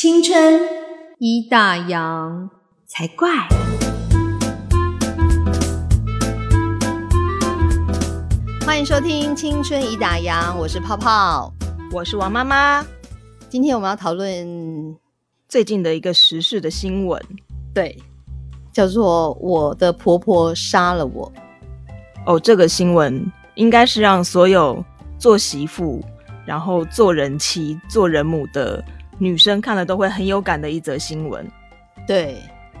[0.00, 0.60] 青春
[1.18, 2.48] 一大洋
[2.86, 3.28] 才怪。
[8.64, 11.52] 欢迎收听《青春已打烊》，我是泡泡，
[11.90, 12.86] 我是王妈妈。
[13.48, 14.96] 今天我们要讨论
[15.48, 17.20] 最近的一个时事的新闻，
[17.74, 17.98] 对，
[18.72, 21.32] 叫做“我的婆婆杀了我”。
[22.24, 23.20] 哦，这个新闻
[23.56, 24.80] 应该是让所有
[25.18, 26.00] 做媳妇、
[26.46, 28.80] 然后做人妻、做人母的
[29.18, 31.46] 女生看了都会很有感的一则新闻。
[32.06, 32.36] 对，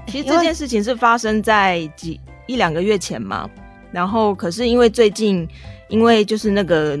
[0.06, 3.48] 其实这件事情是发生在几一两个月前嘛，
[3.92, 5.48] 然后可是因为最近。
[5.90, 7.00] 因为就是那个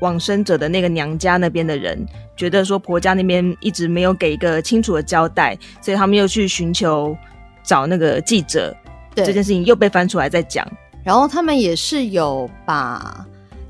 [0.00, 7.14] 往生者的那个娘家那边的人，觉得说婆家那边一直没有给一个清楚的交代，所以他们又去寻求
[7.62, 8.74] 找那个记者，
[9.14, 10.66] 这件事情又被翻出来再讲。
[11.02, 13.26] 然后他们也是有把，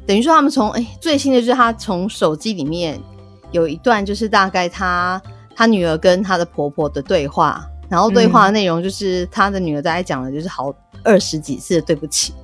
[0.06, 2.96] 等于说他们从哎最新的就是他从手机里面
[3.54, 5.22] 有一段就是大概她
[5.54, 12.34] 她女儿跟她的婆婆的对话，然后对话内容就是她的女儿大概讲了就是好二十几次的对不起。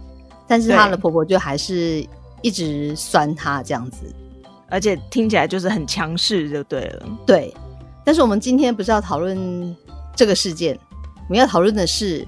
[0.47, 2.07] 但是她的婆婆就还是
[2.43, 4.07] 一直酸她这样子，
[4.69, 7.07] 而且听起来就是很强势，就对了。
[7.27, 7.53] 对，
[8.05, 9.77] 但是我们今天不是要讨论
[10.15, 10.79] 这个事件，
[11.29, 12.25] 我们要讨论的是，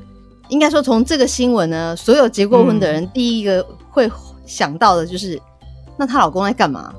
[0.49, 4.11] 应该说从这个新闻呢，所有结过婚的人第一个会
[4.45, 5.41] 想到的就是，
[5.97, 6.93] 那她老公在干嘛？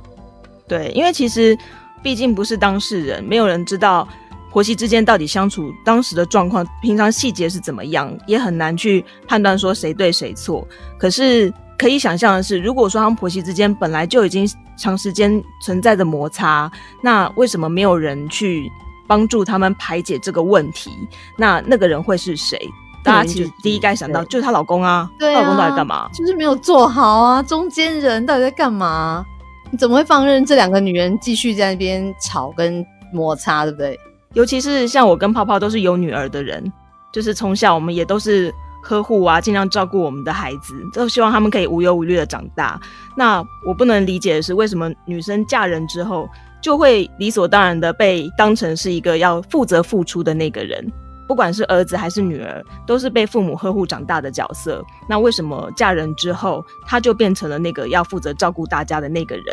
[0.68, 1.58] 对，因为其实
[2.02, 4.08] 毕竟不是当事人，没有人知道。
[4.52, 10.64] 婆媳之间到底相处当时的状况，平常细节是怎么样，也很难去判断说谁对谁错。
[10.96, 14.48] 可是可以想象的是，如果说他们婆媳之间本来就已经
[14.78, 18.72] 长时间存在着摩擦，那为什么没有人去
[19.08, 20.92] 帮助他们排解这个问题？
[21.36, 22.60] 那那个人会是谁？
[23.04, 26.08] 大家其实第一该想到就是她老公啊，她啊，老公到底干嘛？
[26.14, 29.26] 就是没有做好啊，中间人到底在干嘛？
[29.74, 34.00] 你怎么会放任这两个女人继续在那边吵跟摩擦，对不对？
[34.34, 36.72] 尤其是像我跟泡泡都是有女儿的人，
[37.12, 42.80] 就是从小我们也都是呵护啊，尽量照顾我们的孩子，都希望他们可以无忧无虑的长大。
[43.18, 46.30] 那我不能理解的是，为什么女生嫁人之后
[46.62, 50.88] 就会理所当然的被当成是一个要负责付出的那个人？
[51.28, 54.84] 不管是儿子还是女儿，都是被父母呵护长大的角色。
[55.08, 59.46] 那为什么嫁人之后，他就变成了那个要负责照顾大家的那个人？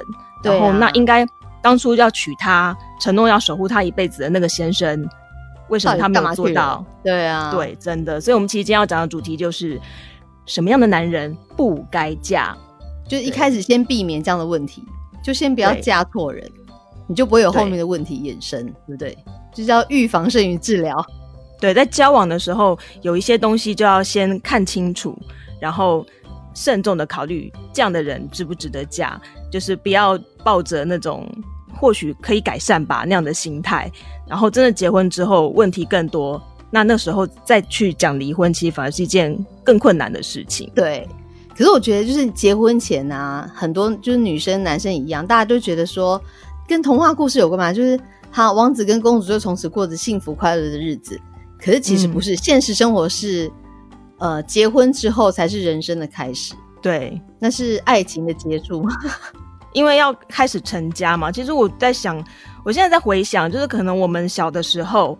[0.43, 1.27] 然后那应该。
[1.63, 5.07] 当初要娶她，承诺要守护她一辈子的那个先生，
[5.69, 6.83] 为什么他没有做到？
[7.05, 8.19] 对啊，对，真的。
[8.19, 9.79] 所以，我们其实今天要讲的主题就是
[10.47, 12.57] 什么样的男人不该嫁，
[13.07, 14.83] 就一开始先避免这样的问题，
[15.23, 16.51] 就先不要嫁错人，
[17.07, 19.19] 你就不会有后面的问题衍生，对不对？
[19.55, 21.05] 就是要预防胜于治疗。
[21.61, 25.17] 对，在交往的时候，有一些东西就要先看清楚，
[25.61, 26.07] 然后
[26.55, 29.21] 慎重的考虑这样的人值不值得嫁，
[29.53, 31.29] 就是不要抱着那种。
[31.73, 33.91] 或许可以改善吧，那样的心态。
[34.29, 39.35] 然后真的结婚之后问题更多，那那时候再去讲离婚，其实反而是一件
[39.65, 40.71] 更困难的事情。
[40.75, 41.09] 对，
[41.57, 46.21] 可是我觉得就是结婚前啊，很多就是女生男生一样，大家都觉得说
[46.69, 47.99] 跟童话故事有关嘛，就是
[48.31, 51.19] 他王子跟公主就从此过着幸福快乐的日子。
[51.61, 53.51] 可是其实不是，现实生活是，
[54.19, 56.55] 呃，结婚之后才是人生的开始。
[56.83, 58.87] 对，那是爱情的结束。
[59.73, 62.17] 因为要开始成家嘛，其实我在想，
[62.65, 65.17] 我现在在回想，就是可能我们小的时候，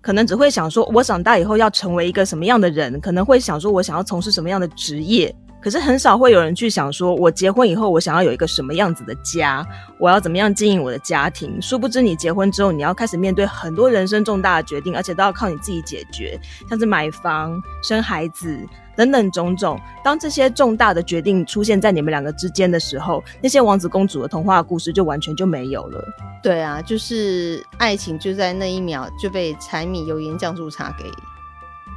[0.00, 5.32] 可能只会想说，我长大以后要成为一个什么样的人，可能会想说我想要从事什么样的职业。
[5.64, 9.66] 可是很少会有人去想说，我结婚以后我想要有一个什么样子的家，
[9.96, 11.56] 我要怎么样经营我的家庭。
[11.62, 16.38] 殊不知你结婚之后，你要开始面对很多人生重大的决定，而且都要靠你自己解决，
[16.68, 18.60] 像是买房、生孩子
[18.94, 19.80] 等等种种。
[20.04, 26.04] 当这些重大的决定出现在你们两个之间的时候，那些王子公主的童话故事就完全就没有了。
[26.42, 31.10] 对啊，就是爱情就在那一秒就被柴米油盐酱醋茶给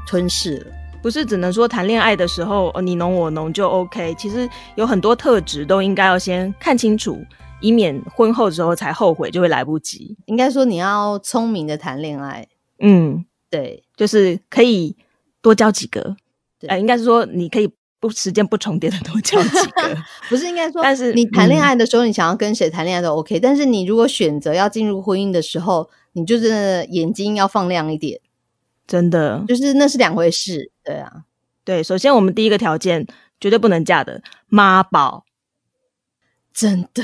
[0.07, 0.67] 吞噬了。
[1.01, 7.23] 不是只能说谈恋爱的时候哦你侬我侬就 OK，其实有很多特质都应该要先看清楚，
[7.61, 10.17] 以免婚后之后才后悔就会来不及。
[10.25, 12.47] 应该说你要聪明的谈恋爱，
[12.79, 14.95] 嗯，对，就是可以
[15.41, 16.15] 多交几个，
[16.67, 17.69] 呃，应该是说你可以
[17.99, 19.97] 不时间不重叠的多交几个，
[20.27, 28.19] 不是应该说，但是你谈恋爱的时候你想要跟谁谈恋爱都 OK，但是你如果选择要进入婚姻的时候，你就真的眼睛要放亮一点。
[28.87, 31.25] 真的，就是那是两回事，对啊，
[31.65, 31.83] 对。
[31.83, 33.05] 首先，我们第一个条件
[33.37, 35.25] 绝对不能嫁的妈宝，
[36.53, 37.03] 真的，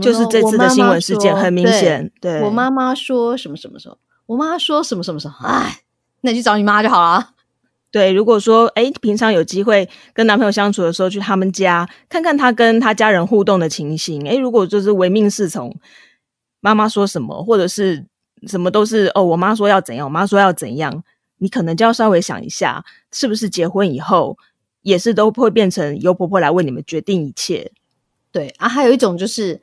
[0.00, 2.12] 就是这次的新闻事件很明显。
[2.20, 5.80] 对，我妈妈说什么什么时候，我妈说什么什么时候，哎，
[6.20, 7.30] 那你去找你妈就好了。
[7.90, 14.28] 对，如果说哎，平常有机会跟男朋友相处的时候，去他们家看看他跟他家人互动的情形。
[14.28, 15.76] 哎，如果就是唯命是从，
[16.60, 18.06] 妈妈说什么，或者是。
[18.46, 21.02] 什么都是哦，我妈说要怎样，我妈说要怎样，
[21.38, 24.36] 你可能就要稍微想一下，是不是结婚以后
[24.82, 27.72] 也是都会变成由婆婆来为你们决定一切。
[28.32, 29.60] 对啊，还有一种就是，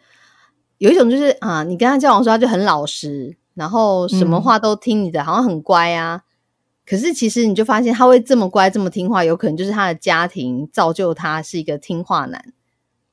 [0.78, 6.24] 有一种就是啊，你跟他交往的时候他就很老实，然后什么嗯话都听你的，好像很乖啊。
[6.86, 12.54] 可是其实你就发现他会这么乖这么听话，有可能就是他的家庭造就他是一个听话男，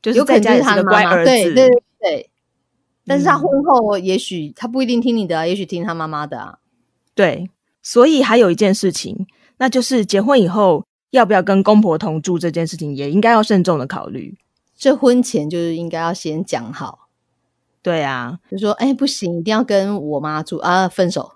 [0.03, 1.71] 就是有可能就是在家也是他的乖儿子，对对对
[2.01, 2.31] 对。
[3.07, 6.59] 但是他嗯婚后也许他不一定听你的、啊，也许听他妈妈的啊。
[7.15, 7.51] 对，
[7.83, 9.27] 所以还有一件事情，
[9.59, 14.37] 那就是结婚以后要不要跟公婆同住这件事情，也应该要慎重的考虑。
[14.77, 17.09] 这婚前就是应该要先讲好，
[17.83, 21.33] 对啊，就说哎、不行，一定要跟我妈住啊，分手。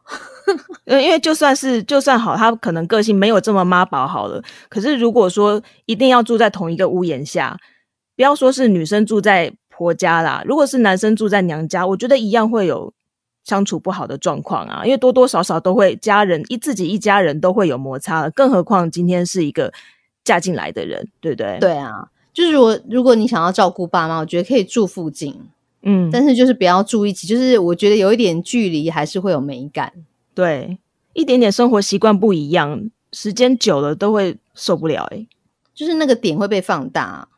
[0.87, 7.57] 呃， 因为就算是就算好，他可能个性没有这么妈宝好了，可是如果说一定要住在同一个屋檐下，
[8.17, 12.93] 不要说是女生住在婆家啦，如果是男生住在娘家，我觉得一样会有
[13.45, 19.73] 相处不好的状况啊，因为多多少少都会家人一自己一家人都会有摩擦了，更何况今天是一个
[20.25, 25.33] 嫁进来的人，对不对？，对啊，就是如果如果你想要照顾爸妈，我觉得可以住附近，
[25.83, 29.93] 嗯，但是就是不要住一起，就是我觉得有一点距离还是会有美感。
[30.35, 30.77] 对，
[31.13, 35.29] 一点点生活习惯不一样，时间久了都会受不了、欸。
[35.73, 37.29] 就是那个点会被放大。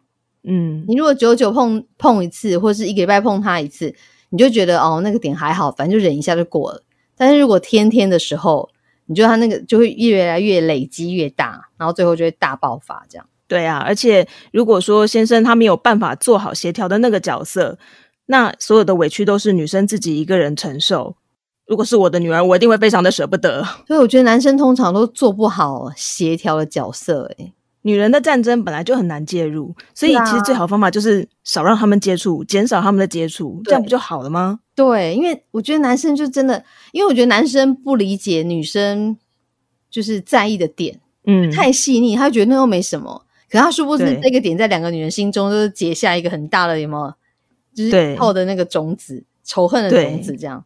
[0.44, 3.94] 嗯，你如果久久碰碰一次，或是一个礼拜碰他一次，
[4.30, 6.82] 你就觉得哦那个点还好，反正就忍一下就过了。
[7.16, 8.70] 但是如果天天的时候，
[9.06, 13.26] 你觉得他那个就会越来越累积越大，然后最后就会大爆发这样。
[13.46, 17.76] 对啊，而且如果说先生他没有办法做好协调的那个角色，
[18.26, 21.16] 那所有的委屈都是女生自己一个人承受。
[21.66, 23.64] 如果是我的女儿，我一定会非常的舍不得。
[23.86, 34.60] 所以我觉得男生通常都做不好协调的角色、欸，女人的战争本来就很难介入，所以其实最好的方法就是少让他们接触，减少他们的接触，这样不就好了吗？
[34.74, 39.16] 对，因为我觉得男生就真的，因为我觉得男生不理解女生
[39.90, 43.24] 就是在意的点嗯，太细腻，他觉得那又没什么。
[43.50, 47.14] 可他殊不知对这个点在两个女人心中都是结下一个很大的有没有？
[47.74, 50.64] 就是后的那个种子，仇恨的种子，这样。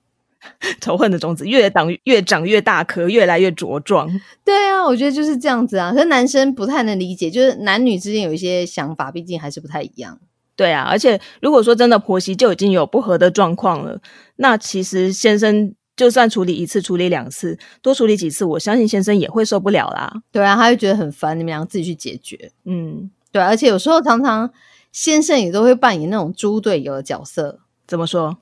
[0.81, 4.09] 仇恨的种子越长越长越大颗，越来越茁壮。
[4.45, 5.93] 对啊，我觉得就是这样子啊。
[5.93, 10.19] 可是男生不太能理解，就是男女之间有一些想法，毕竟还是不太一样。
[10.57, 14.01] 对啊，而且如果说真的婆媳就已经有不和的状况了，
[14.37, 20.13] 那其实先生就算处理一次、处理两次，多处理几次，我相信先生也会受不了啦。
[20.31, 22.53] 对啊，他会觉得很烦，你们两个自己去解决。
[22.65, 24.49] 嗯，对啊、而且有时候常常
[24.93, 27.59] 先生也都会扮演那种猪队友的角色。
[27.87, 28.39] 怎么说？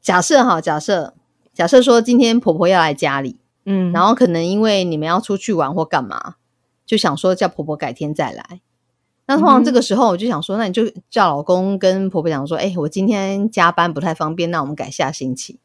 [0.00, 1.14] 假设哈，假设
[1.60, 3.36] 假设说今天婆婆要来家里，
[3.66, 6.36] 嗯，然后可能因为你们要出去玩或干嘛，
[6.86, 8.62] 就想说叫婆婆改天再来。
[9.26, 15.60] 那通常这个时候我就想说，那你就叫老公跟婆婆讲说，哎、我今天加班不太方便，那我们改下星期。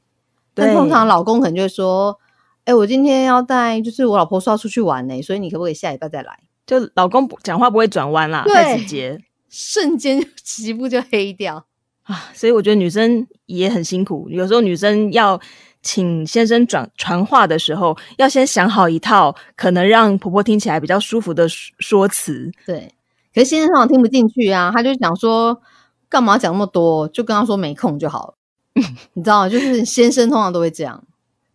[0.54, 2.20] 但对通常老公可能就会说，
[2.66, 6.40] 哎、我今天要带，就是我老婆说要出去玩呢、所以你可不可以下礼拜再来？
[6.68, 11.66] 就老公不讲话不会转弯啦，对太直接 瞬间就 媳妇就黑掉。
[12.04, 12.32] 啊。
[12.34, 15.40] 所以我觉得女生也很辛苦，有时候女生要。
[15.86, 22.92] 请先生转传话的时候，要先想好一套可能让婆婆听起来比较舒服的说说辞，对，
[23.34, 25.62] 可是先生通常听不进去啊，他就讲说
[26.10, 28.34] 干嘛讲那么多，就跟他说没空就好了。
[29.14, 29.48] 你知道？
[29.48, 31.04] 就是先生通常都会这样。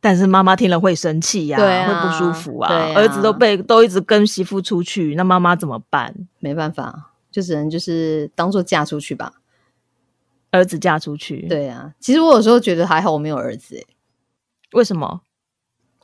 [0.00, 2.72] 但是妈妈听了会生气呀、会不舒服啊。
[2.94, 6.14] 儿子都被都一直跟媳妇出去，那妈妈怎么办？
[6.38, 9.32] 没办法，就只能就是当做嫁出去吧。
[10.52, 13.86] 儿子嫁出去，，对啊，其实我有时候觉得还好，我没有儿子、欸。
[14.72, 15.22] 为什么？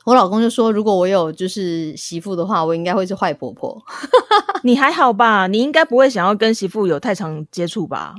[0.05, 3.83] 我老公就说，如果我有就是媳妇的话，我应该会是坏婆婆。
[4.63, 5.47] 你还好吧？
[5.47, 8.15] 你应该不会想要跟媳妇有太长接触吧？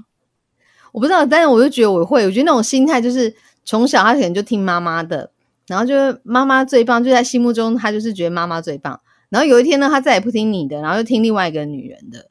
[0.93, 5.31] 我不知道，但是我就觉得我会，我觉得那种心态就是从小他可能就听妈妈的，
[5.67, 9.01] 然后就是妈妈最棒，就在心目中他就是觉得妈妈最棒。
[9.31, 12.31] 然后有一天呢，他再也不听你的，然后就听另外一个女人的。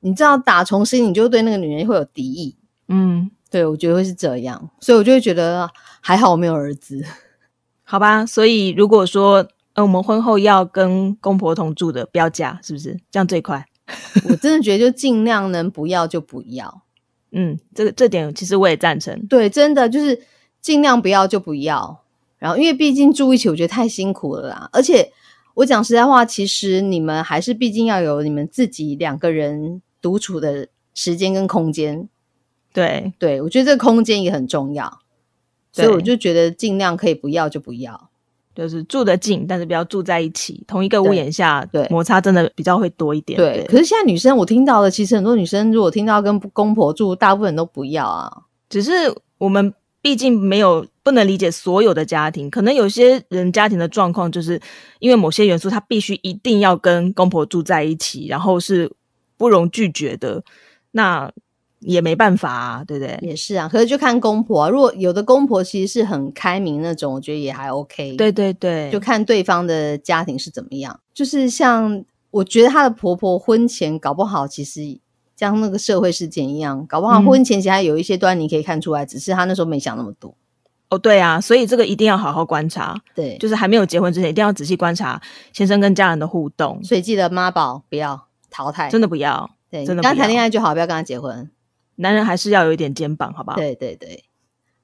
[0.00, 2.56] 你知道，打从心你就对那个女人会有敌意。
[2.88, 5.68] 嗯，对，我觉得会是这样，所以我就会觉得
[6.00, 7.04] 还好我没有儿子。
[7.88, 8.26] 好吧。
[8.26, 12.98] 所以如果说，呃，我们婚后要跟公婆同住的，不要嫁，是不是？
[13.10, 13.64] 这样最快。
[14.28, 16.82] 我真的觉得就尽量能不要就不要。
[17.30, 19.26] 嗯，这个这点其实我也赞成。
[19.28, 20.20] 对，真的就是
[20.60, 22.02] 尽量不要就不要。
[22.38, 24.68] 然后，因为毕竟住一起，我觉得太辛苦了啦。
[24.72, 25.12] 而且
[25.54, 32.08] 我讲实在话，其实你们还是毕竟要有你们自己两个人独处的时间跟空间。
[32.72, 35.00] 对，对我觉得这个空间也很重要，
[35.84, 38.10] 所以我就觉得尽量可以不要就不要。
[38.54, 43.36] 就是住得近，但是不要住在一起，同一个屋檐下，对摩擦真的比较会多一点。
[43.36, 48.44] 对，可是现在女生我听到的，其实很多女生如果听到跟公婆住，大部分都不要啊。
[48.70, 48.92] 只是
[49.36, 54.58] 我们毕竟没有不能理解所有的家庭，可能有些人家庭的状况就是
[55.00, 58.90] 因为某些元素，他必须一定要跟公婆住在一起，然后是
[59.36, 60.42] 不容拒绝的，
[60.92, 61.30] 那
[61.80, 63.18] 也没办法啊，对不对？
[63.22, 64.68] 也是啊，可是就看公婆啊。
[64.68, 68.16] 如果有的公婆其实是很开明那种，我觉得也还 OK。
[68.16, 70.98] 对对对，就看对方的家庭是怎么样。
[71.14, 74.98] 就是像我觉得她的婆婆婚前搞不好，其实
[75.36, 80.34] 像那个社会事件一样，搞不好婚前其实有一些端倪可以看出来，只是她那时候没想那么多。
[80.88, 82.96] 哦，对啊，所以这个一定要好好观察。
[83.12, 85.20] 对，就是还没有结婚之前，一定要仔细观察
[85.52, 86.82] 先生跟家人的互动。
[86.84, 89.50] 所以记得妈宝不要淘汰，真的不要。
[89.68, 91.50] 对，真的刚谈恋爱就好，不要跟他结婚。
[91.96, 93.56] 男人还是要有一点肩膀，好不好？
[93.56, 94.24] 对对对。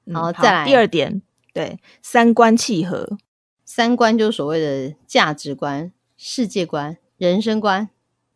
[0.05, 1.21] 然后再来第二点，
[1.53, 3.17] 对，三观契合。
[3.65, 7.89] 三观就是所谓的价值观、世界观、人生观。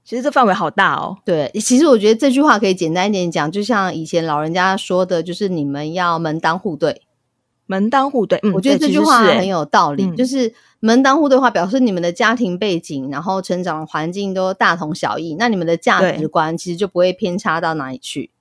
[0.04, 1.18] 其实这范围好大哦。
[1.26, 7.02] 对，其实我觉得这句话可以简单一点讲，就像以前老人家说的，就是你们要门当户对。
[7.66, 18.32] 门当户对，嗯，我觉得这句话很有道理，嗯就是门当户对的话，表示你们的家庭背景，然后成长环境都大同小异，那你们的价值观其实就不会偏差到哪里去。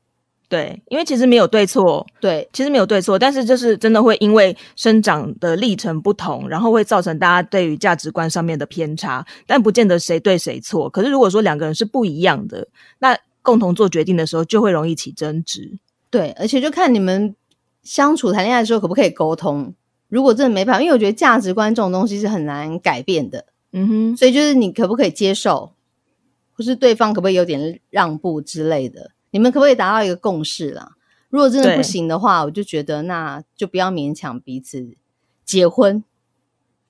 [0.49, 10.89] 对，因为其实没有对错，对其实没有对错，但是就是真的会因为生长的历程不同，然后会造成大家对于价值观上面的偏差，但不见得谁对谁错。
[10.89, 12.69] 可是如果说两个人是不一样的，
[13.01, 15.79] 那共同做决定的时候就会容易起争执。
[16.11, 17.35] 对，而且就看你们
[17.83, 19.75] 相处谈恋爱的时候可不可以沟通。
[20.09, 25.73] 如果真的没办法，因为我觉得价值观这种东西是很难改变的，嗯哼，所以就是你可不可以接受，
[26.53, 30.93] 或是对方可不可以有点让步之类的，你们可不可以达到一个共识啦？
[31.29, 34.97] 如果真的不行的话，我就觉得那就不要勉强彼此
[35.45, 36.03] 结婚。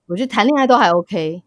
[0.06, 1.42] 我觉得谈恋爱都还 OK，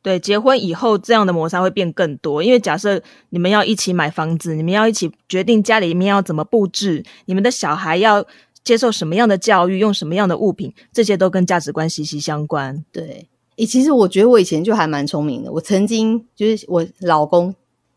[0.00, 8.24] 对，结婚以后这样的摩擦会变更多，因为假设你们要一起买房子，你们要一起决定家里面要怎么布置，你们的小孩要
[8.64, 12.82] 接受什么样的教育，用什么样的物品，这些都跟价值观息息相关。
[12.90, 13.28] 对。
[13.56, 15.52] 诶、其实我觉得我以前就还蛮聪明的。
[15.52, 17.52] 我曾经就是我老公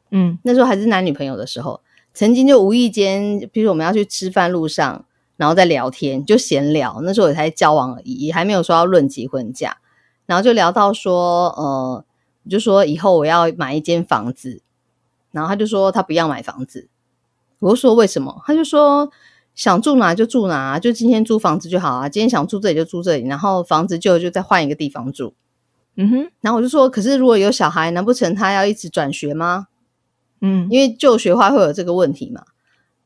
[0.10, 1.80] 嗯那时候还是男女朋友的时候，
[2.14, 5.06] 曾经就无意间，比如我们要去吃饭路上，
[5.38, 7.00] 然后在聊天，就闲聊。
[7.04, 9.78] 那时候也才交往而已，也还没有说要论及婚嫁。
[10.26, 12.06] 然后就聊到说，呃，
[12.44, 14.62] 我就说以后我要买一间房子，
[15.32, 16.88] 然后他就说他不要买房子。
[17.60, 18.42] 我就说为什么？
[18.46, 19.10] 他就说
[19.56, 22.10] 想住哪就住哪，就今天租房子就好啊。
[22.10, 25.34] 今天想住这里就住这里，然后房子就就再换一个地方住。
[25.96, 29.68] 嗯哼，然后我就说，可是如果有小孩，难不成他要一直转学吗？
[30.42, 32.44] 嗯因为就学化会有这个问题嘛。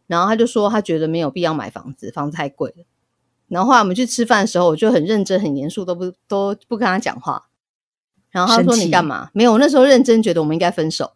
[0.08, 2.84] 然后他就说他觉得没有必要买房子，房子太贵了。
[3.48, 7.48] 然后后来我们去吃饭的时候，我就很认真、很严肃，都不都不跟他讲话。
[8.32, 9.30] 然后他说你干嘛？
[9.34, 11.12] 没有，我那时候认真觉得我们应该分手，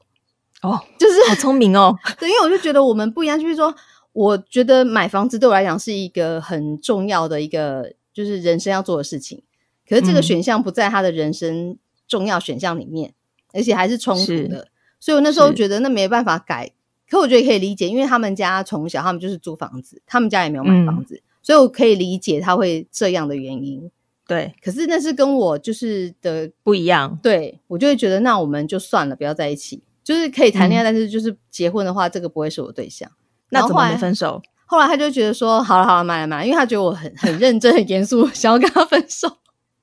[0.62, 1.96] 哦，就是好聪明哦。
[2.20, 3.76] 对，因为我就觉得我们不一样，就是说，
[4.14, 9.44] 我觉得买房子对我来讲是一个很重要的一个，就是人生要做的事情。
[9.88, 13.14] 可是这个嗯选项不在他的人生重要选项里面，
[13.54, 14.68] 而且还是冲突的，
[15.00, 16.72] 所以我那时候觉得那没办法改。
[17.10, 23.90] 可我觉得可以理解，因为他们家从小他们就是租房子，他们家也没有买房子，所以我可以理解他会这样的原因。
[24.28, 27.18] 对，可是那是跟我就是的不一样。
[27.24, 29.82] 对我就会觉得，那我们就算了，不要在一起。
[30.04, 33.10] 就是可以谈恋爱，但是就是结婚的话，这个不会是我对象。
[33.50, 34.40] 那怎么分手？
[34.66, 39.28] 后来他就觉得说，好了好了，买了买了，因为他觉得我很很认真、很严肃，想要跟他分手。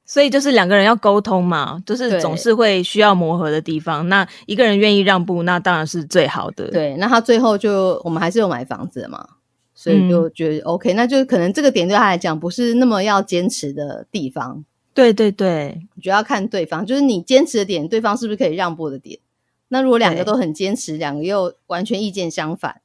[0.06, 4.08] 所以就是两个人要沟通嘛，就是总是会需要磨合的地方。
[4.08, 9.26] 那一个人愿意让步，那当然是最好的。，对，那他最后就我们还是有买房子的嘛，
[9.74, 14.64] 所以嗯就觉得 OK，、那就可能这个点对他来讲不是那么要坚持的地方。
[14.94, 19.18] 对对对，我觉得要看对方，就是你坚持的点，对方是不是可以让步的点。
[19.68, 22.80] 那如果两个都很坚持，两个又完全意见相反，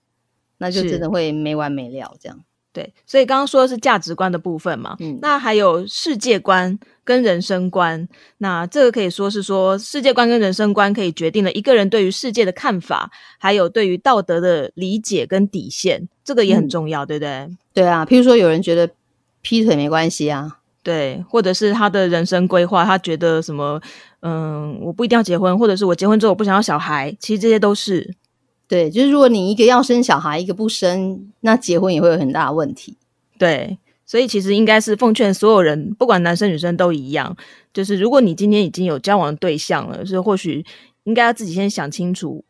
[0.57, 2.39] 那就真的会没完没了这样。
[2.73, 17.49] 对，所以刚刚说的是价值观的部分嘛，嗯那还有世界观跟人生观，那这个可以说是说世界观跟人生观可以决定了一个人对于世界的看法，还有对于道德的理解跟底线，这个也很嗯重要，对不对？
[17.73, 18.89] 对啊，譬如说有人觉得
[19.41, 23.81] 劈腿没关系啊，对，或者是他的人生规划，他觉得什么，
[24.21, 28.13] 嗯，我不一定要结婚，或者是我结婚之后我不想要小孩，其实这些都是
[28.71, 32.95] 对，就是如果你一个要生小孩，一个不生，那结婚也会有很大的问题。
[33.37, 37.35] 对，所以其实应该是奉劝所有人，不管男生女生都一样，
[37.73, 40.63] 就是如果你今天已经有交往的对象了，是或许
[41.03, 42.45] 应该要自己先想清楚，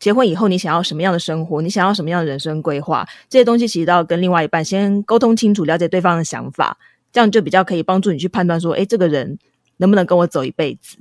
[0.00, 6.76] 结婚以后你想要什么样的生活，你想要什么样的人生规划，这些东西其实都要跟另外一半先沟通清楚，了解对方的想法，
[7.12, 9.38] 这样就比较可以帮助你去判断说，哎，这个人
[9.76, 10.96] 能不能跟我走一辈子。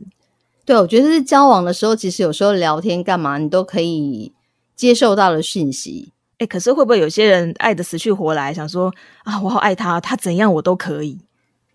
[0.64, 4.32] 对，我觉得是交往的时候，其实有时候聊天干嘛，你都可以
[4.80, 6.14] 接受到的讯息。
[6.38, 8.90] 哎，可是会不会有些人爱的死去活来，想说
[9.26, 11.20] 啊，我好爱他，他怎样我都可以。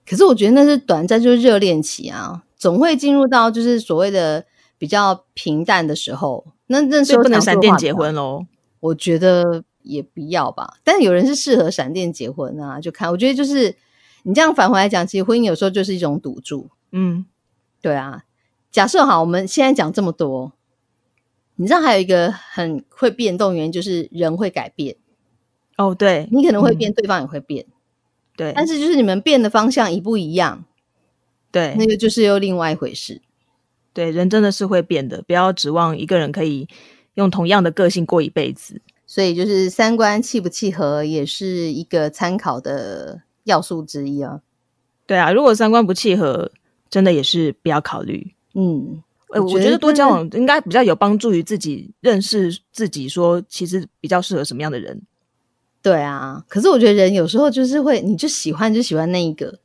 [0.09, 4.47] 可是我觉得那是短暂，就是热恋期啊，总会进入到就是所谓的
[4.79, 6.47] 比较平淡的时候。
[6.69, 8.47] 那那时候不能闪电结婚喽？
[8.81, 10.79] 我觉得也不要吧。
[10.83, 13.77] 但有人是适合闪电结婚啊，就看我觉得就是
[14.23, 16.71] 你这样返回来讲，其实婚姻有时候就是一种赌注。
[16.93, 17.27] 嗯，
[17.83, 18.25] 对啊。
[18.73, 20.53] 假设好，我们现在讲这么多，
[21.57, 24.97] 你知道还有一个很会变动原因，就是人会改变。
[25.77, 27.67] 哦，对，你可能会变，对方也会变。
[28.37, 30.65] 对，但是就是你们变的方向一不一样，
[31.53, 33.23] 对，那个就是又另外一回事。
[33.93, 36.69] 对，人真的是会变的，不要指望一个人可以
[37.15, 38.81] 用同样的个性过一辈子。
[39.07, 44.41] 所以就是三观契不契合，也是一个参考的要素之一啊。
[45.07, 46.51] 对啊，如果三观不契合，
[46.91, 48.35] 真的也是不要考虑。
[48.55, 49.03] 嗯，
[49.41, 55.03] 我觉得多交往应该比较有帮助于自己认识自己，说其实比较适合什么样的人。
[55.83, 59.59] 对啊，可是我觉得人有时候就是会，你就喜欢就喜欢那一个，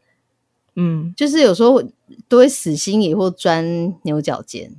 [0.76, 1.82] 嗯，就是有时候
[2.28, 3.64] 都会死心眼或钻
[4.04, 4.70] 牛角尖，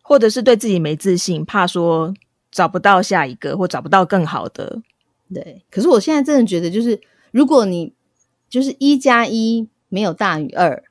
[0.00, 2.14] 或者是对自己没自信，怕说
[2.50, 4.80] 找不到下一个或找不到更好的。
[5.34, 6.98] 对，可是我现在真的觉得，就是
[7.30, 7.92] 如果你
[8.48, 10.84] 就是一加一没有大于二，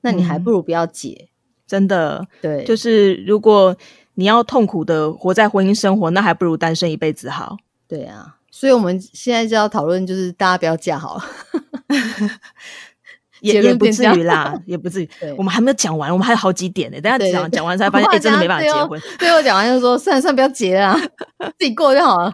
[0.00, 1.28] 那你还不如不要结。
[1.66, 3.76] 真的，对，就是如果
[4.14, 7.56] 你要痛苦的活在婚姻生活，那还不如单身一辈子好。
[7.88, 8.34] 对啊。
[8.48, 11.24] 所以，我们现在就要讨论，就是大家不要嫁好了
[13.40, 15.10] 也也不至于啦，也不至于。
[15.36, 16.98] 我们还没有讲完，我们还有好几点呢。
[17.02, 18.98] 等下讲讲完才发现，哎，真的没办法结婚。
[19.18, 20.98] 最后讲完就说，算了算了，不要结了，
[21.58, 22.32] 自己过就好了。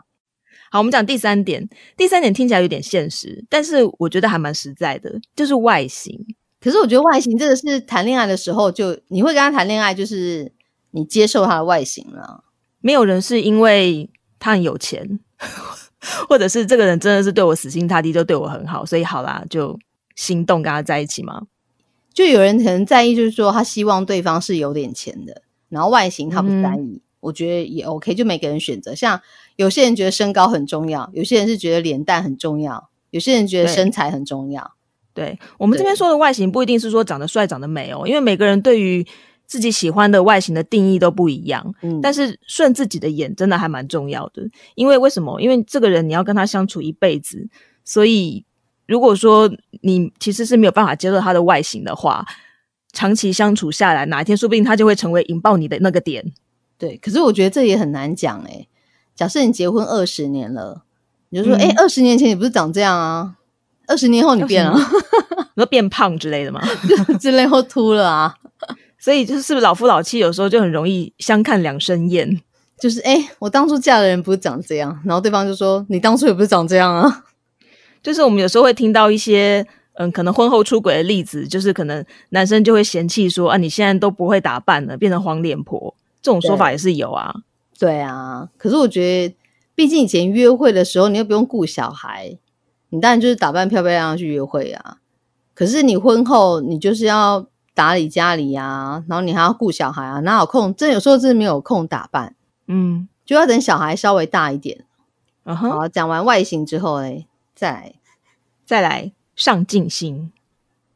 [0.71, 1.69] 好，我们讲第三点。
[1.97, 6.25] 第三点听起来有点现实，但是我觉得还蛮实在的，就是外形。
[6.63, 10.53] 可是我觉得外形这个是谈恋爱的时候就你会跟他谈恋爱，就是
[10.93, 12.45] 你接受他的外形了。
[12.81, 15.19] 没有人是因为他很有钱。
[16.29, 19.79] 或者是这个人真的是对我死心塌地，就对我很好，所以好啦，就
[20.17, 21.43] 心动跟他在一起吗？
[22.13, 28.15] 就有人可能在意，就是说他希望对方是有点钱的，然后外形他不在意，我觉得也 OK。
[28.17, 29.21] 就每个人选择，像
[29.55, 34.75] 有些人觉得身高很重要，有些人是觉得脸蛋很重要，有些人觉得身材很重要。
[35.15, 39.07] 对我们这边说的外形，不一定是说长得帅、长得美哦，因为每个人对于。
[39.45, 44.43] 自己喜欢的外形的定义都不一样，嗯，但是顺自己的眼真的还蛮重要的。
[44.77, 45.39] 因为为什么？
[45.43, 47.47] 因为这个人你要跟他相处一辈子，
[47.85, 48.47] 所以
[48.87, 52.25] 如果说你其实是没有办法接受他的外形的话，
[52.95, 56.33] 长期相处下来，哪一天说不定他就会成为引爆你的那个点。
[56.79, 58.67] 对，可是我觉得这也很难讲诶。
[59.15, 60.85] 假设你结婚二十年了，
[61.29, 63.37] 你就说，哎，二十年前你不是长这样啊？
[63.87, 64.77] 二十年后你变了，
[65.55, 66.61] 你说变胖之类的吗？
[67.21, 68.35] 之类或秃了啊？
[68.99, 72.41] 所以就是是不是老夫老妻有时候就很容易相看两生厌，
[72.79, 77.25] 就是哎，我当初嫁的人不是长这样，然后对方就说你当初也不是长这样啊。
[78.03, 87.35] 就是我们有时候会听到一些嗯，可能婚后出轨的例子，就是可能男生就会嫌弃说啊，你现在都不会打扮了，变成黄脸婆，这种说法也是有啊。
[87.79, 89.35] 对啊，可是我觉得，
[89.75, 92.39] 毕竟以前约会的时候你又不用顾小孩，
[92.93, 94.99] 你当然就是打扮漂漂亮亮去约会啊。
[95.55, 97.45] 可是你婚后你就是要。
[97.75, 100.75] 打理家里啊，然后你还要顾小孩啊，哪有空？
[100.75, 102.35] 真有时候真的没有空打扮，
[102.67, 104.85] 嗯，就要等小孩稍微大一点。
[105.43, 107.95] 好，讲完外形之后嘞，再
[108.67, 110.31] 再来上进心。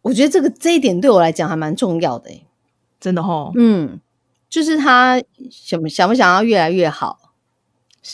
[0.03, 2.31] 我觉得这个这一点对我来讲还蛮重要的，
[3.01, 3.51] 真的哈。
[3.55, 3.99] 嗯，
[4.51, 5.19] 就是他
[5.51, 7.33] 想想不想要越来越好，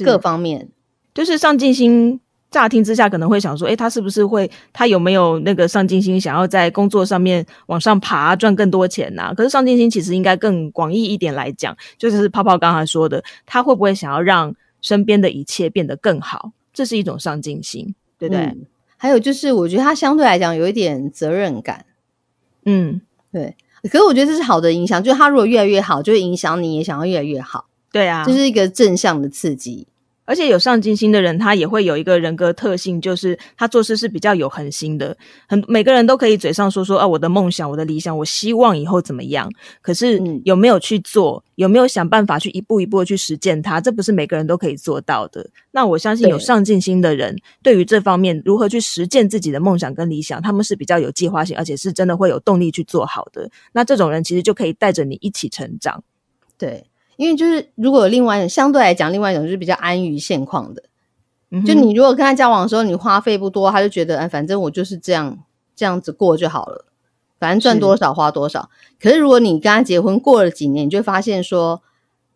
[0.04, 0.68] 各方面
[1.12, 2.20] 就是上进心。
[2.52, 9.32] 乍听之下可能会想说，诶，他是不是会，他有没有那个上进心，想要在工作上面往上爬，赚更多钱呐？
[9.34, 16.52] 可是上进心其实应该更广义一点来讲，就是泡泡刚才说的，他会不会想要让身边的一切变得更好？
[16.72, 18.56] 这是一种上进心，对不对？
[18.98, 21.86] 还有就是，我觉得他相对来讲有一点责任感，
[22.66, 23.00] 嗯，
[23.32, 23.56] 对。
[23.90, 29.88] 可是我觉得这是好的影响，就是他如果越来越好，就会影响你也想要越来越好，对啊，这是一个正向的刺激。
[30.24, 35.16] 而且有上进心的人，他也会有一个人格特性，就是他做事是比较有恒心的。
[35.48, 39.50] 很每个人都可以嘴上说说啊，我的梦想，我的理想，我希望以后怎么样。
[39.80, 45.44] 可是有没有去做，有没有想办法去一步一步的去实践它，这不是每个人都可以做到的。
[45.72, 53.50] 那我相信有上进心的人，对于这方面如何去实践自己的梦想跟理想，他们是比较有计划性，而且是真的会有动力去做好的。
[53.72, 56.04] 那这种人其实就可以带着你一起成长。
[56.56, 56.84] 对。
[57.22, 60.82] 因为就是如果有另外相对来讲，另外一种就是比较安于现况的，
[61.64, 65.38] 就你如果跟他交往的时候，你花费不多，他就觉得哎，反正我就是这样
[65.76, 66.84] 这样子过就好了，
[67.38, 68.68] 反正赚多少花多少。
[69.00, 71.80] 可是如果你跟他结婚过了几年，你就会发现说，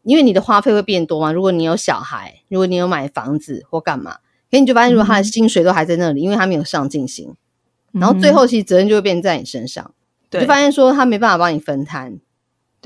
[0.05, 1.33] 因为你的花费会变多嘛。
[1.33, 4.18] 如果你有小孩，如果你有买房子或干嘛，
[4.51, 7.35] 可你就发现如果他的薪水都还在那里，因为他没有上进心，
[7.90, 9.92] 然后最后其实责任就会变在你身上，
[10.31, 12.18] 对就发现说他没办法帮你分摊，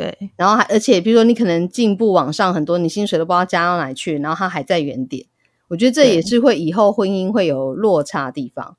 [0.00, 5.26] 对然后还而且比如说你可能进步往上很多，你薪水都不知道加到哪去，然后他还在原点，
[5.68, 8.76] 我觉得这也是会以后婚姻会有落差的地方，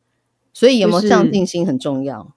[0.53, 2.33] 所以有没有就是上进心很重要。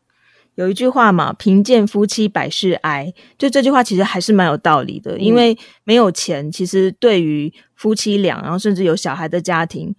[0.56, 5.18] 有一句话嘛，“贫贱夫妻百事哀”，就这句话其实还是蛮有道理的。
[5.18, 9.96] 因嗯为没有钱，其实对于夫妻俩，然后甚至有小孩的家庭，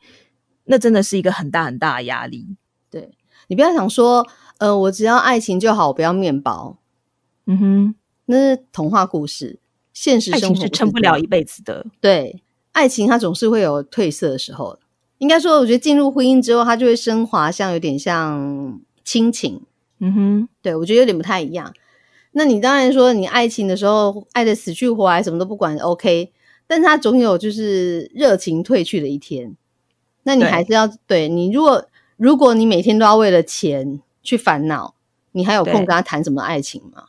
[0.64, 2.56] 那真的是一个很大很大的压力。
[2.90, 3.10] 对
[3.48, 4.26] 你不要想说，
[4.60, 6.78] 呃，我只要爱情就好，我不要面包，
[7.48, 7.96] 嗯哼，
[8.26, 9.60] 那是童话故事，
[9.94, 11.86] 现实生活是撑不了一辈子的。
[12.02, 14.78] 对，爱情它总是会有褪色的时候。
[15.20, 19.62] 应该说，我觉得进入婚姻之后，它就会升华，像有点像亲情。
[20.00, 21.74] 嗯哼，对我觉得有点不太一样。
[22.34, 26.34] 那你当然说你爱情的时候爱的死去活来，什么都不管，OK。
[26.68, 29.56] 但是它总有就是热情褪去的一天。
[30.24, 31.86] 那你还是要对你，如果
[32.18, 34.96] 如果你每天都要为了钱去烦恼，
[35.32, 37.06] 你还有空跟他谈什么爱情吗？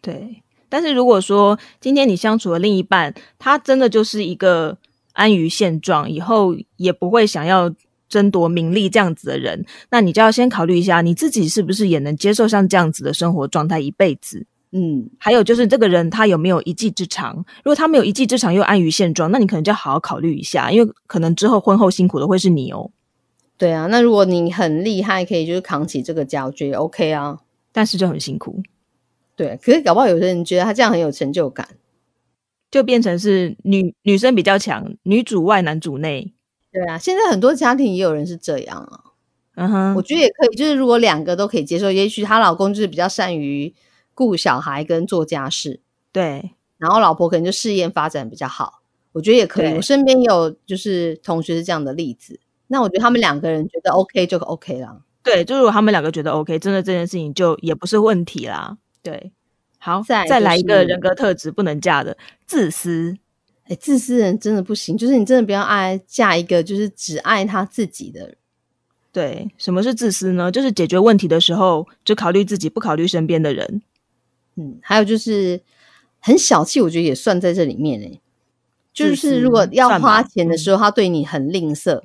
[0.00, 0.42] 对。
[0.68, 4.78] 但是如果说今天你相处的另一半，他真的就是一个
[5.12, 7.74] 安于现状，以后也不会想要
[8.08, 14.46] 争夺名利这样子的人，那你就要先考虑一下，你自己是不是也能接受像这样子的生活状态一辈子。
[14.72, 17.34] 嗯，还有就是这个人他有没有一技之长？
[17.64, 22.92] 如果他没有一技之长又安于现状，那你可能就要好好考虑一下，因为可能之后婚后辛苦的会是你哦。
[23.58, 23.88] 对啊。
[23.88, 27.40] 那如果你很厉害，可以就是扛起这个家，我觉得 OK 啊。
[27.72, 28.62] 但是就很辛苦，
[29.36, 31.68] 对，可是搞不好有些人觉得他这样很有成就感。
[32.70, 36.32] 就变成是女女生比较强，女主外男主内。
[36.70, 39.00] 对啊，现在很多家庭也有人是这样啊。
[39.56, 43.74] 嗯哼，我觉得也可以，就是如果两个都可以接受，也许她老公就是比较善于
[44.14, 45.80] 顾小孩跟做家事，
[46.12, 49.74] 对然后老婆可能就事业发展比较好，我觉得也可以。
[49.74, 52.38] 我身边也有就是同学是这样的例子，
[52.68, 55.00] 那我觉得他们两个人觉得 OK 就 OK 啦。
[55.24, 58.78] 对，就如果他们两个觉得 OK，真的这件事情就也不是问题啦。
[59.02, 59.32] 对，
[59.78, 63.16] 好，再再来一个人格特质不能嫁的自私。
[63.64, 68.36] 哎，自私人真的不行，就是你真的不要爱嫁一个就是只爱他自己的人。
[69.12, 70.50] 对，什么是自私呢？
[70.50, 73.82] 就是解决问题的时候只考虑自己，不考虑身边的人。
[74.56, 75.60] 嗯，还有就是
[76.18, 78.20] 很小气，我觉得也算在这里面诶、
[78.92, 82.02] 就是如果要花钱的时候，他对你很吝啬，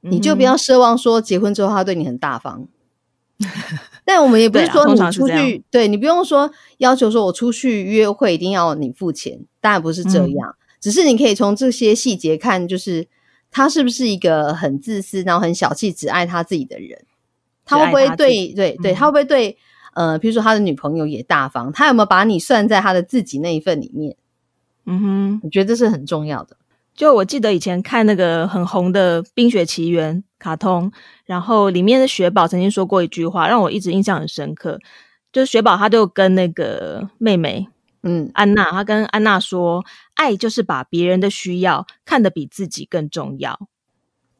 [0.00, 2.66] 你就不嗯要奢望说结婚之后他对你很大方。
[4.06, 10.34] 但我们也不是说你出去，对你不用说要求说我出去约会一定要你付钱，当然不是这嗯。
[10.34, 13.08] 样，只是你可以从这些细节看，就是
[13.50, 17.04] 他是不是一个很自私，然后很小气，只爱他自己的人，
[17.64, 18.94] 他会不会对对对，嗯。
[18.94, 19.58] 他会不会对
[19.94, 24.16] 呃，比如说他的女朋友也大方，他有没有把你算在他的自己那一份里面？
[24.84, 26.56] 嗯哼，我觉得这是很重要的。
[26.96, 30.90] 就我记得以前看那个很红的《冰雪奇缘》卡通，
[31.26, 34.80] 然后里面的雪宝曾经说过一句话，让我一直印象很深刻。
[35.30, 37.68] 就是雪宝他就跟那个妹妹
[38.02, 43.68] 嗯，安娜，他跟安娜说，爱就是把别人的需要看得比自己更重要。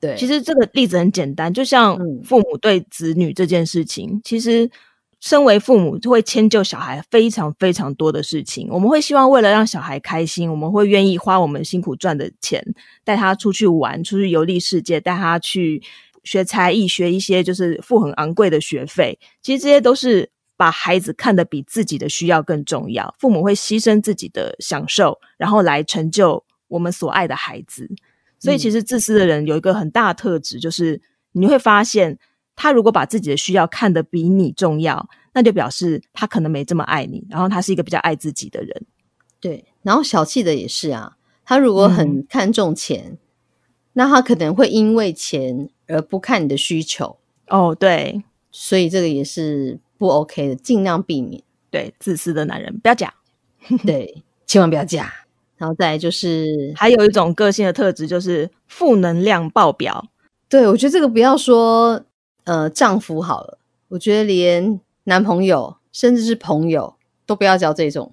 [0.00, 4.70] 对，其实这个例子很简单，就像嗯父母对子女这件事情，其实
[5.26, 8.68] 身为父母就会迁就小孩非常非常多的事情。
[8.70, 12.64] 我们会希望为了让小孩开心，我们会愿意花我们辛苦赚的钱
[13.02, 15.82] 带他出去玩，出去游历世界，带他去
[16.22, 19.18] 学才艺，学一些就是付很昂贵的学费。
[19.42, 23.12] 其实这些都是把孩子看得比自己的需要更重要。
[23.18, 27.90] 父母会牺牲自己的享受，然后来成就我们所爱的孩子。
[28.38, 32.16] 所以，其实自私的人有一个很大的特质，就是你会发现，
[32.56, 38.86] 他如果把自己的需要看得比你重要，那就表示他可能没这么爱你，然后他是一个比较爱自己的人。
[39.38, 43.18] 对，然后小气的也是啊，他如果嗯很看重钱，
[43.92, 51.42] 那他可能会因为钱而不看你的需求，哦，对所以这个也是不 OK 的，尽量避免。
[51.70, 53.12] 对，自私的男人不要讲。
[53.84, 55.12] 对， 千万不要嫁。
[55.58, 60.06] 然后再来就是，还有一种个性的特质就是负能量爆表。
[60.48, 62.02] 对我觉得这个不要说
[62.46, 68.10] 呃丈夫好了，我觉得连男朋友甚至是朋友都不要交这种。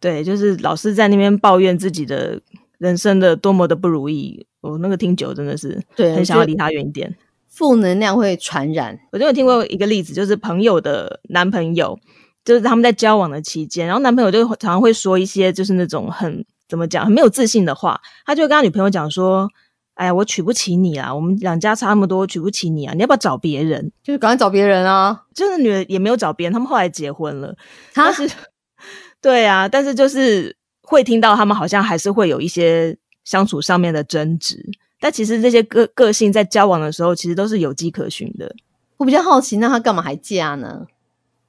[0.00, 2.40] 对，就是老是在那边抱怨自己的
[2.78, 4.46] 人生的多么的不如意。
[4.60, 7.14] 我那个听久真的是对，很想要离他远一点。
[7.48, 8.98] 负能量会传染。
[9.12, 11.98] 我就有听过一个例子，就是朋友的男朋友，
[12.44, 19.48] 就是他们在交往的期间，然后男朋友就常常会说一些就是那种很怎么讲很没有自信的话，他就会跟他女朋友讲说
[19.94, 27.56] ：“哎呀，我娶不起你啊，我们两家差那么多，我娶不起你啊，你要不要找别人就是赶快找别人啊！？”就是女的也没有找别人，他们后来结婚了，
[27.92, 28.34] 他但是
[29.22, 34.64] 对啊，但是就是会听到他们好像还是会有一些相处上面的争执，
[35.00, 38.54] 但其实这些个个性在交往的时候，其实都是有迹可循的。
[38.96, 40.86] 我比较好奇，那他干嘛还嫁呢？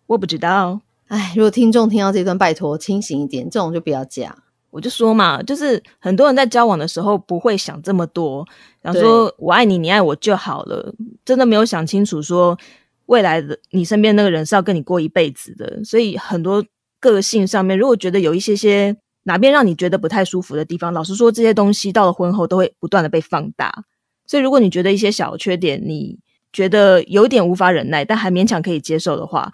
[0.08, 0.82] 我不知道。
[1.08, 4.36] 哎，如果听众听到这段，拜托清醒一点，这种就不要嫁。
[4.76, 8.46] 我就说嘛，就是很多人在交往的时候不会想这么多，
[8.84, 12.58] 想说我爱你，你爱我就好了，真的没有想清楚说
[13.06, 15.82] 未来的你身边那个人是要跟你过一辈子的。
[15.86, 16.62] 所以很多
[17.00, 23.86] 个性上面，如果觉得有一些些哪边让你觉得不太舒服的地方，老实说，这些东西到了婚后都会不断的被放大。
[24.28, 26.20] 所以如果你觉得一些小缺点，你
[26.52, 29.50] 觉得有点无法忍耐，但还勉强可以接受的话。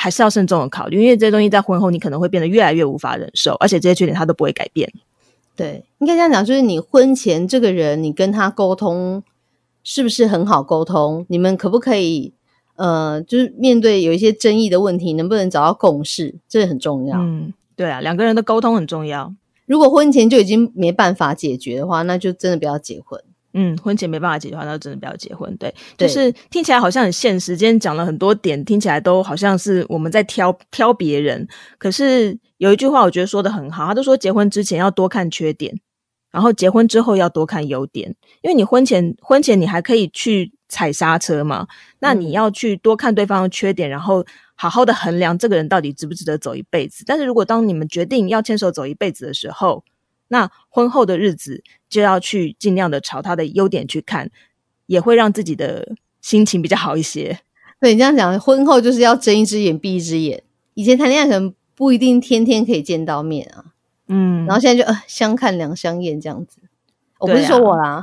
[0.00, 4.88] 还是要慎重的考虑，因为这些东西在婚后你可能会变得越来越无法忍受，而且这些缺点他都不会改变。
[5.56, 9.24] 对，应该这样讲，就是你婚前这个人，你跟他沟通
[9.82, 11.26] 是不是很好沟通？
[11.28, 12.32] 你们可不可以
[12.76, 16.36] 呃，就是面对有一些争议的问题，能不能找到共识？
[16.48, 17.18] 这很重要。
[17.18, 19.34] 嗯，对啊，两个人的沟通很重要。
[19.66, 23.20] 如果婚前就已经没办法解决的话，那就真的不要结婚。
[23.60, 25.52] 嗯，婚前没办法解决的话，那真的不要结婚。
[25.56, 27.56] 对，就是听起来好像很现实。
[27.56, 31.44] 今天讲了很多点，听起来都好像是我们在挑挑别人。
[31.76, 35.74] 可是有一句话，我觉得说的很好，他都说结婚之前要多看缺点，
[36.30, 38.14] 然后结婚之后要多看优点。
[38.42, 41.66] 因为你婚前婚前你还可以去踩刹车嘛，
[41.98, 47.02] 那你要去多看对方的缺点，然后好好的衡量这个人到底值不值得走一辈子。
[47.04, 49.82] 但是如果当你们决定要牵手走一辈子的时候，
[50.28, 54.30] 那婚后的日子就要去尽量的朝他的优点去看，
[54.86, 57.40] 也会让自己的心情比较好一些。
[57.80, 60.42] 对你这样讲，婚后就是要睁一只眼闭一只眼。
[60.74, 63.64] 以前谈恋爱可能不一定天天可以见到面啊，
[64.08, 66.58] 嗯，然后现在就呃相看两相厌这样子。
[67.18, 68.02] 我不是说我啦，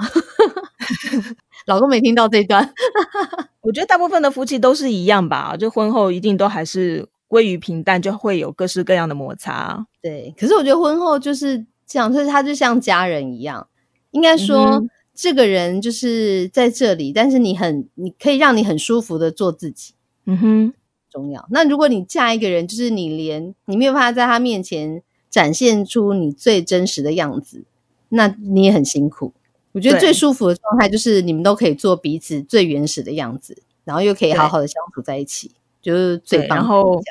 [1.67, 2.73] 老公没听到这段。
[3.61, 9.85] 我觉得大部分的夫妻都是一样吧，就婚后一定都还是归于平淡，就会有各式各样的摩擦。
[10.01, 11.65] 对，可是我觉得婚后就是。
[11.87, 13.67] 这样，所以他就像家人一样。
[14.11, 14.81] 应该说，
[15.13, 19.93] 这个人就是在这里，但是你很，你可以让你很舒服的做自己。
[20.25, 20.73] 嗯哼，
[21.11, 21.45] 重要。
[21.51, 27.65] 那如果你嫁一个人，就是你连你没有办法在他面前展现出你最真实的样子，
[28.07, 29.33] 那你也很辛苦。
[29.73, 36.59] 我觉得最舒服的状态就是你们都可以做彼此最原始的样子，然后又可以好好的相处在一起，就是最棒。
[36.59, 37.01] 然后，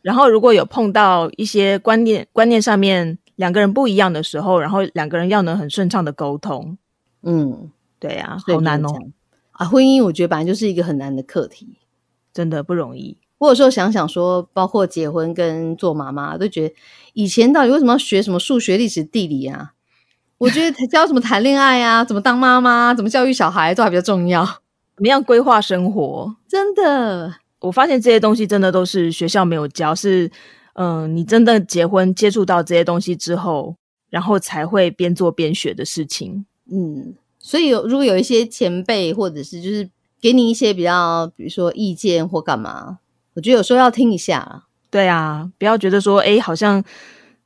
[0.00, 3.18] 然后如果有碰到一些观念观念上面。
[3.36, 6.78] 两个人不一样的时候，然后两个人要能很顺畅的沟通，
[7.22, 8.88] 嗯，对呀，好难哦
[9.52, 9.66] 啊！
[9.66, 11.78] 婚姻我觉得本来就是一个很难的课题，
[12.32, 13.16] 真的不容易。
[13.38, 16.74] 我有时候想想说，包括结婚跟做妈妈，都觉得
[17.12, 19.72] 以前到底为什么要学什么数学、历史、地理啊？
[20.38, 24.44] 我觉得教什么谈恋爱啊，怎么当妈妈，怎么教育小孩，都还比较重要。
[24.44, 26.36] 怎么样规划生活？
[26.48, 30.30] 真的，我发现这些东西真的都是学校没有教，是。
[30.74, 33.76] 嗯，你真的结婚接触到这些东西之后，
[34.10, 36.44] 然后才会边做边学的事情。
[36.70, 39.88] 嗯，所以有如果有一些前辈或者是就是
[40.20, 42.98] 给你一些比较，比如说意见或干嘛，
[43.34, 44.64] 我觉得有时候要听一下。
[44.90, 46.82] 对啊，不要觉得说，哎，好像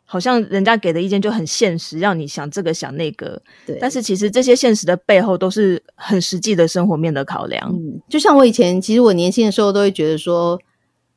[0.04, 3.42] 好像人家给的意见就很现实，让你想这个想那个。
[3.66, 7.70] 对，但是其实这些现实的背后都是很实际的生活面的考量。
[7.74, 10.58] 嗯，就像我以前，其实我年轻的时候都会觉得说。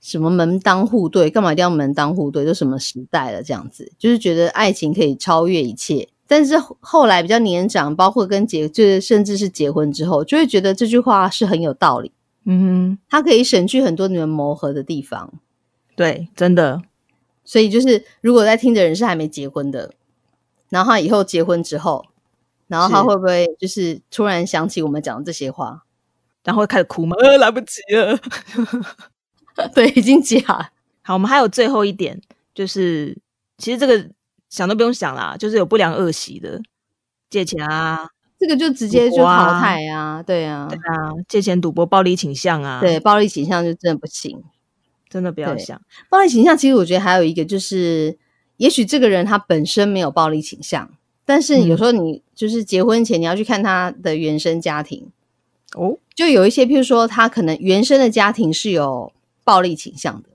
[0.01, 1.29] 什么门当户对？
[1.29, 2.43] 干嘛一定要门当户对？
[2.43, 3.41] 都什么时代了？
[3.41, 6.09] 这样子就是觉得爱情可以超越一切。
[6.27, 12.11] 但是后来比较年长，包括跟结，就是甚至是结婚之后，就会觉得这句话是很有道理。
[12.45, 15.31] 嗯，哼它可以省去很多你们磨合的地方。
[15.95, 16.81] 对，真的。
[17.43, 19.93] 所以就是如果在听的人是还没结婚的，
[20.69, 22.05] 然后他以后结婚之后，
[22.67, 25.83] 然后他会不会就是突然想起我们讲的这些话，
[26.43, 27.15] 然后开始哭吗？
[27.19, 28.17] 呃，来不及了。
[29.75, 30.71] 对，已经假。
[31.03, 32.21] 好，我们还有最后一点，
[32.53, 33.17] 就是
[33.57, 34.07] 其实这个
[34.49, 36.61] 想都不用想啦，就是有不良恶习的
[37.27, 38.07] 借钱啊，
[38.39, 44.43] 这个就直接就淘汰啊，对啊，对啊，借钱、赌博、暴力倾向啊，对，暴力倾向就真的不行，
[45.09, 45.81] 真的不要想。
[46.07, 48.15] 暴力倾向其实我觉得还有一个就是，
[48.57, 50.87] 也许这个人他本身没有暴力倾向，
[51.25, 55.09] 但是有时候你就是结婚前你要去看他的原生家庭
[55.73, 59.11] 哦，就有一些，譬如说他可能原生的家庭是有。
[59.43, 60.29] 暴力倾向的，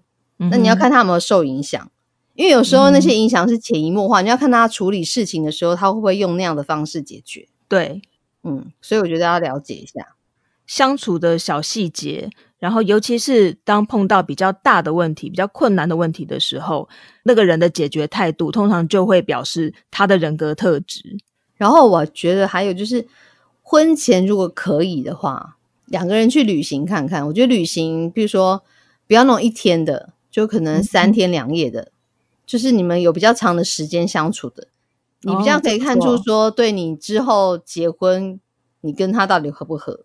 [0.51, 1.91] 那你要看他有没有受影响，
[2.35, 7.49] 因为有时候那些影响是潜移默化，你要看他处理事情的时候，他会不会用那样的方式解决？
[7.69, 8.03] 对，
[8.43, 10.15] 嗯，所以我觉得要了解一下
[10.67, 16.89] 相处的小细节，然后尤其是当碰到比较大的问题、比较困难的问题的时候，
[17.23, 21.17] 那个人的解决态度通常就会表示他的人格特质。
[21.55, 23.07] 然后我觉得还有就是，
[23.63, 27.27] 婚前如果可以的话，两个人去旅行看看。
[27.27, 28.63] 我觉得旅行，比如说。
[29.07, 31.93] 不要弄一天的，就可能三天两夜的，
[32.45, 34.69] 就是你们有比较长的时间相处的，
[35.23, 38.41] 你比较可以看出说，对你之后结婚，
[38.81, 40.01] 你跟他到底合不合？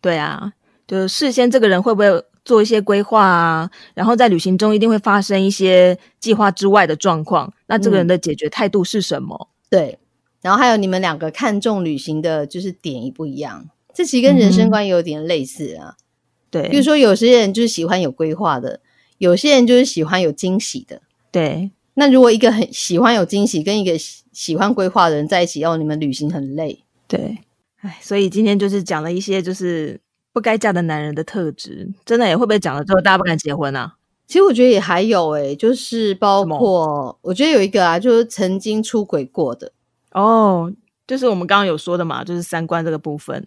[0.00, 0.54] 对啊，
[0.86, 3.70] 就是事先这个人会不会做一些规划啊？
[3.94, 9.48] 然后在旅行中一定会发生一些计划之外的状况，那这个人的解决态度是什么？
[9.70, 9.98] 对，
[10.40, 15.96] 然后还有你们两个看重旅行的就是点一不一样，这其实跟人生观有点类似啊。
[16.52, 18.78] 对，比如说有些人就是喜欢有规划的，
[19.16, 21.00] 有些人就是喜欢有惊喜的。
[21.30, 26.84] 对，那如果一个很喜欢有惊喜，跟一个喜喜欢规划的人在一起，哦，你们旅行很累。
[27.08, 27.38] 对，
[27.80, 29.98] 哎，所以今天就是讲了一些就是
[30.32, 33.94] 不该嫁的男人的特质，真的也会不会讲了之后大家不敢结婚啊？
[34.28, 39.72] 其实我觉得也还有诶、就是包括我觉得有一个啊，就是曾经出轨过的，
[40.12, 40.72] 哦，
[41.06, 43.44] 就是我们刚刚有说的嘛，就是三观这个部分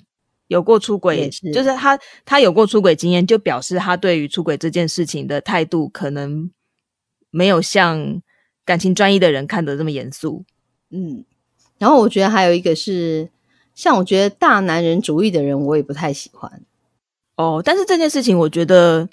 [0.47, 6.51] 有过出轨也，是就是他他有过出轨经验，就表示他对于出轨这件事情的态度可能
[7.31, 8.21] 没有像
[8.63, 10.45] 感情专一的人看得这么严肃。
[10.89, 11.25] 嗯。
[11.77, 13.29] 然后我觉得还有一个是，
[13.73, 16.61] 像我觉得大男人主义的人，我也不太喜欢。
[17.35, 19.09] 哦，但是这件事情我觉得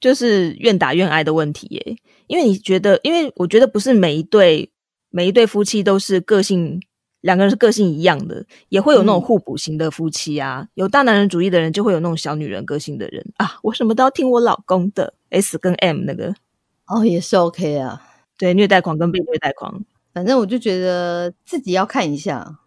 [0.00, 4.72] 就是愿打愿挨的问题耶，因为你觉得，因为我觉得不是每一对
[5.10, 6.80] 每一对夫妻都是个性
[7.20, 10.68] 两个人是个性一样的，也会有那种嗯互补型的夫妻啊。
[10.74, 15.14] 有大男人主义的人，就会有那种小女人个性的人啊，我什么都要听我老公的。
[15.30, 16.34] S 跟 M 那个
[16.86, 18.02] 哦，也是 OK 啊。
[18.38, 22.60] 对虐待狂跟被虐待狂，反正我就觉得自己要看一下，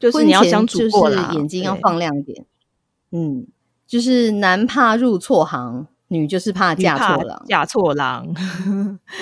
[0.00, 2.46] 就是你要相处过啦，就是眼睛要放亮一点。
[3.12, 3.46] 嗯，
[3.86, 7.44] 就是男怕入错行，女就是怕嫁错郎。
[7.46, 8.34] 嫁错郎。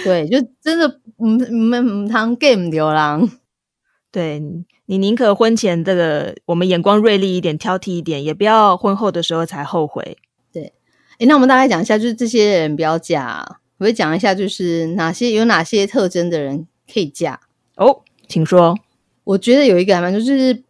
[0.05, 3.29] 对，就真的唔唔唔当 game 流浪。
[4.13, 4.41] 对
[4.87, 10.17] 你宁可婚前这个我们眼光锐利一点、挑剔一点，也不要婚后的时候才后悔。
[10.53, 10.73] 对
[11.19, 17.41] 诶，那我们大概讲一下，就是这些人不要嫁、啊，我会讲一下，就是哪些有哪些特征的人可以嫁。
[17.77, 18.79] 哦，请说。
[19.25, 20.63] 我觉得有一个还蛮就是，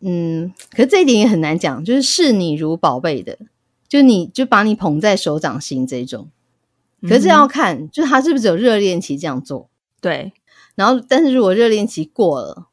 [0.00, 3.38] 嗯，可是这一点也很难讲，就是视你如宝贝的，
[3.88, 6.28] 就你就把你捧在手掌心这种。
[7.02, 10.32] 可是这要看，就是他是不是只有热恋期这样做，对，
[10.74, 12.66] 然后但是如果热恋期过了，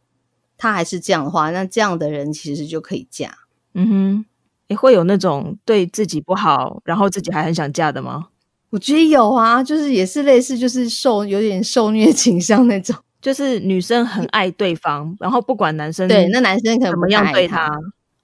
[0.57, 3.31] 他还是这样的话，那这样的人其实就可以嫁。
[3.73, 4.25] 嗯哼，
[4.67, 8.27] 也会有那种对自己不好，然后自己还很想嫁的吗？
[8.69, 12.95] 我觉得有啊，就是也是类似，就是受有点受虐倾向那种。
[13.21, 17.67] 就是女生很爱对方，然后不管男生对，那男生可能不怎么样对他，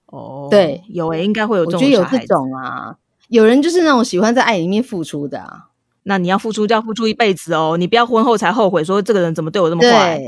[0.08, 2.18] 哦，对，有诶、应该会有我这觉得有这。
[2.28, 2.96] 种啊。
[3.30, 5.70] 有人就是那种喜欢在爱里面付出的啊，
[6.04, 10.22] 那你要付出就要付出一辈子哦，你不要婚后才后悔说这个人怎么对我这么坏。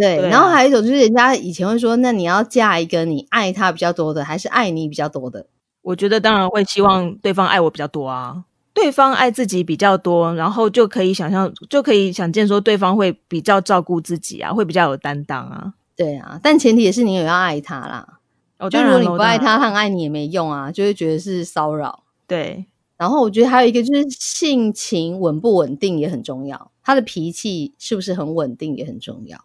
[0.00, 0.26] 对对。
[0.26, 5.46] 啊然后还有一种就是人家以前会说，那你要嫁一个你爱他比较多的，还是爱你比较多的？
[5.82, 15.74] 我觉得当然会希望对方爱我比较多啊，对方爱自己比较多，然后就可以想象，就可以想见说对方会比较照顾自己啊，会比较有担当啊。
[15.96, 18.18] 对啊，但前提也是你有要爱他啦。
[18.58, 22.02] 哦，就如果你不爱他，他很爱你也没用啊，就会觉得是骚扰。
[22.26, 22.66] 对，
[22.98, 29.42] 然后我觉得还有一个就是性情稳不稳定也很重要，他的脾气是不是很稳定也很重要。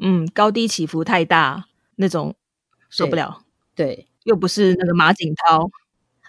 [0.00, 1.64] 嗯，高低起伏太大
[1.96, 2.34] 那种
[2.88, 3.42] 受不了，
[3.74, 5.70] 对又不是那个马景涛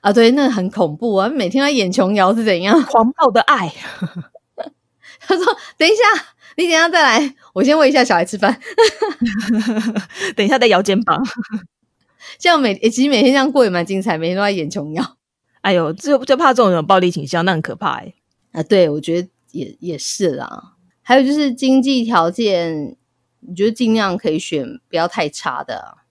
[0.02, 2.82] 啊，对，那很恐怖啊，每天在演琼瑶是怎样？
[2.86, 3.74] 狂暴的爱，
[5.20, 5.46] 他说
[5.78, 6.04] ：“等一下，
[6.58, 8.60] 你等一下再来，我先喂一下小孩吃饭。
[10.36, 11.24] 等一下再摇肩膀。
[12.40, 15.18] 这样每、诶其实每天这样过也蛮精彩，每天都在演琼瑶
[15.62, 18.14] 哎呦，就就怕这种有暴力倾向，那很可怕哎。
[18.54, 18.64] 啊。
[18.64, 20.74] 对，我觉得也也是啦。
[21.04, 22.96] 还有就是经济条件，
[23.48, 26.04] 我觉得尽量可以选不要太差的啊、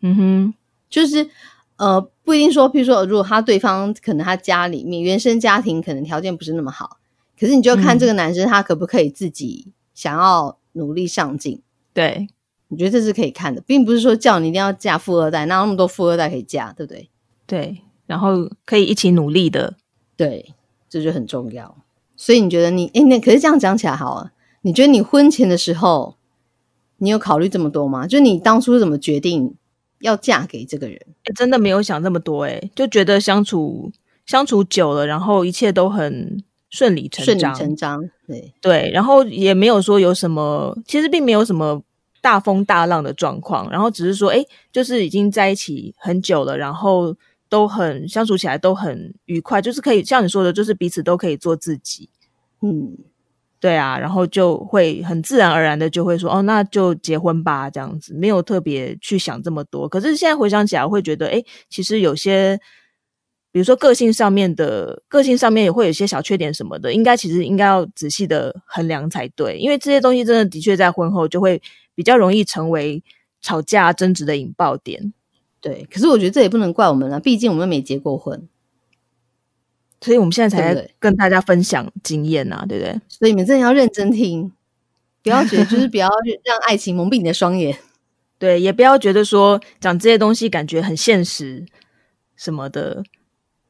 [0.00, 0.54] 嗯哼，
[0.90, 1.28] 就是
[1.76, 6.98] 呃，不一定说，譬如说，如果他对方可能他家里面原生家庭可能条件不是那么好，
[7.38, 11.60] 可是你就看嗯这个男生他可不可以自己想要努力上进。
[11.92, 12.28] 对，
[12.68, 17.08] 我觉得这是可以看的，并不是说叫你一定要嫁富二代，哪有那么多富二代可以嫁，对不对？
[17.46, 19.74] 对，然后可以一起努力的。
[20.16, 20.54] 对，
[20.88, 21.76] 这就很重要。
[22.16, 24.32] 所以你觉得你，哎，那可是这样讲起来好啊？
[24.62, 26.16] 你觉得你婚前的时候，
[27.02, 28.06] 你有考虑这么多吗？
[28.06, 29.52] 就你当初怎么决定
[30.02, 30.96] 要嫁给这个人？
[31.24, 33.90] 诶真的没有想这么多哎，就觉得相处
[34.24, 36.40] 相处久了，然后一切都很
[36.70, 37.54] 顺理成顺理章。
[37.56, 41.82] 成章，对，对，然后也没有说有什么，其实并没有什么
[42.20, 47.16] 大风大浪的状况，然后只是说，哎，就是已经在一起很久了，然后
[47.48, 52.08] 都很相处起来都很愉快，就是可以像你说的，就是彼此都可以做自己，
[52.60, 52.96] 嗯，
[53.62, 59.88] 对啊，然后就会很自然而然的就会说，哦，那就结婚吧，这样子，没有特别去想这么多。
[59.88, 61.40] 可是现在回想起来，会觉得，哎，
[61.70, 62.58] 其实有些。
[63.54, 71.60] 比如说个性上面的，个性上面也会有一些小缺点什么的，应该其实应该要仔细的衡量才对，因为这些东西真的的确在婚后就会
[71.94, 73.04] 比较容易成为
[73.42, 75.12] 吵架争执的引爆点。
[75.60, 75.86] 对。
[75.92, 78.48] 可是我觉得这也不能怪我们了，毕竟我们没结过婚。
[80.02, 83.00] 所以我们现在才跟大家分享经验呐、对不对？
[83.08, 84.52] 所以你们真的要认真听，
[85.22, 86.08] 不要觉得就是不要
[86.44, 87.78] 让爱情蒙蔽你的双眼。
[88.38, 91.64] 对，也不要觉得说讲这些东西感觉很现实
[92.34, 93.04] 什么的，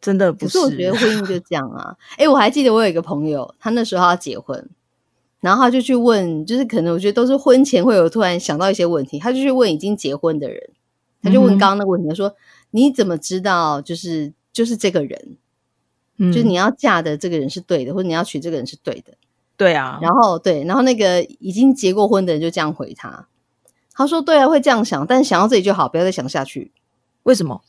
[0.00, 1.94] 真的不可是我觉得婚姻就这样啊。
[2.16, 4.70] 哎、我还记得我有一个朋友，他那时候要结婚，
[5.40, 10.70] 然后他就去问，就是可能我觉得都是婚前会有突然想到一些问题，他就去问已经结婚的人，
[11.22, 12.34] 他就问刚刚那个问题，他说
[12.70, 15.36] 你怎么知道就是就是这个人，
[16.22, 19.12] 嗯就是你要嫁的这个人是对的，或者你要娶这个人是对的。
[19.56, 23.26] 对啊，然后对，然后那个已经结过婚的人就这样回他，
[23.92, 26.72] 他说对啊，会这样想，但想到这里就好，不要再想下去。
[27.24, 27.60] 为什么？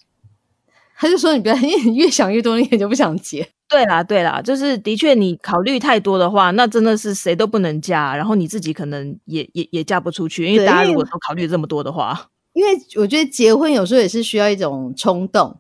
[0.96, 3.48] 他就说你不要， 因为你越想越多，你也就不想结。
[3.68, 15.58] 对啦，对啦，就是的确，你考虑太多的话，那真的是谁都不能嫁，然后你自己可能也也也嫁不出去，因为对因为大家如果都考虑这么多的话，因为我觉得结婚有时候也是需要一种冲动，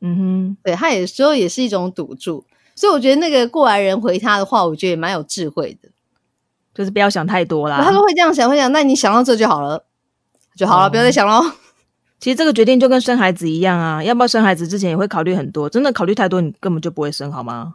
[0.00, 2.44] 嗯哼，对他有时候也是一种赌注，
[2.74, 5.88] 所以我觉得那个过来人回他的话，我觉得也蛮有智慧的。
[6.72, 7.82] 就是不要想太多啦。
[7.82, 9.84] 他说会这样想，会想，那你想到这就好了，
[10.56, 11.50] 就好了，哦不要再想喽。
[12.20, 17.74] 其实这个决定就跟生孩子一样啊，要不要生孩子之前也会考虑很多，真的考虑太多，你根本就不会生，好吗？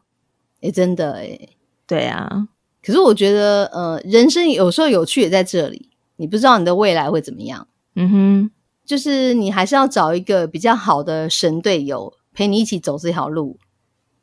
[0.61, 1.37] 哎、真的哎、
[1.85, 2.47] 对啊，
[2.83, 8.51] 可是我觉得，呃，人生有时候有趣也在这里，你不知道你的未来会怎么样，嗯哼，
[8.85, 13.57] 就是你还是要找一个比较好的神队友陪你一起走这条路，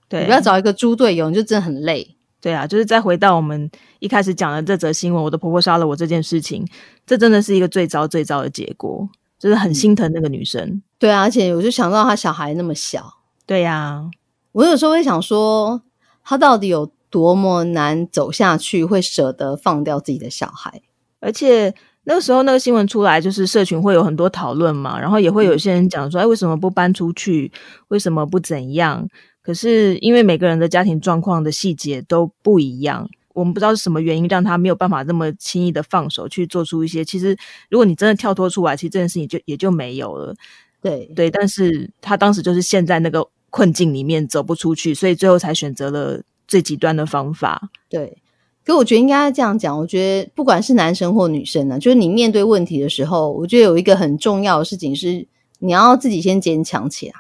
[0.09, 2.17] 对，你不要找一个猪队友，你就真的很累。
[2.41, 6.67] 对啊，就是再回到我们一开始讲的这则新闻，我的婆婆杀了我这件事情，
[7.07, 9.09] 这真的是一个最糟最糟的结果，
[9.39, 10.83] 就是很心疼那个女生。
[10.99, 14.11] 对啊，而且我就想到她小孩那么小，对呀、
[14.51, 15.83] 我有时候会想说，
[16.25, 20.83] 她到底有多么难走下去，会舍得放掉自己的小孩？
[21.21, 21.73] 而且
[22.05, 27.51] 那个时候那个新闻出来，就是社群会有很多讨论嘛，然后也会有些人讲说，哎，为什么不搬出去？
[27.89, 29.09] 为什么不怎样？
[29.43, 37.05] 可是因为每个人的家庭状况的细节都不一样，我们不知道是什么原因让他没有办法这么轻易的放手去做出一些。
[37.05, 37.37] 其实
[37.69, 40.35] 如果你真的跳脱出来，其实这件事情就也就没有了。
[40.81, 47.71] 对对，但是他当时就是陷在那个困境里面走不出去，所以最后才选择了最极端的方法。
[47.89, 48.22] 对，
[48.65, 49.77] 可我觉得应该这样讲。
[49.79, 55.27] 我觉得不管是男生或女生呢，就是你面对问题的时候，我觉得有一个很重要的事情是，
[55.59, 57.15] 你要自己先坚强起来。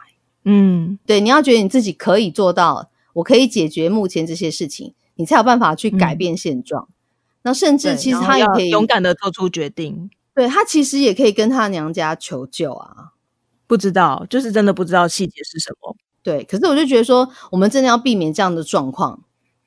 [0.45, 6.89] 嗯，对，你要觉得你自己可以做到，我可以解决目前这些事情，你才有办法去改嗯变现状。
[7.43, 10.11] 那甚至其实他也可以勇敢的做出决定。
[10.35, 13.13] 对他其实也可以跟他娘家求救啊。
[13.67, 15.97] 不知道，就是真的不知道细节是什么。
[16.23, 19.23] 对，可是我就觉得说，我们真的要避免这样的状况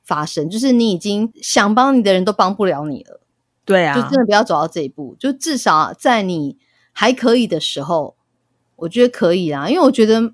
[0.06, 3.20] 发生，就是你已经想帮你的人都帮不了你了，
[3.66, 5.16] 对啊，就真的不要走到这一步。
[5.20, 6.58] 就至少在你
[6.94, 8.16] 还可以的时候，
[8.78, 9.68] 我觉得可以啊。
[9.68, 10.34] 因为我觉得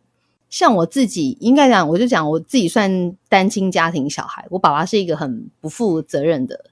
[0.50, 6.66] 像我自己，应该讲，我就讲我自己算单亲家庭小孩，我爸爸是一个很不负责任的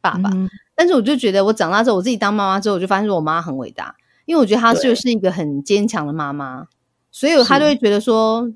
[0.00, 0.48] 爸爸，嗯。
[0.76, 3.94] 但是我就觉得我长大之后，我自己当妈妈之后，我就发现说我妈很伟大，
[4.24, 6.66] 因为我觉得她对就是一个很坚强的妈妈，
[7.10, 8.52] 所以她就会觉得说，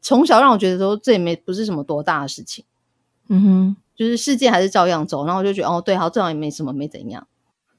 [0.00, 2.64] 从小让我觉得说这也没不是什么多大的事情，
[3.32, 7.26] 嗯哼，就是世界还是照样走，然后我就觉得哦，对，好，这样也没什么，没怎样，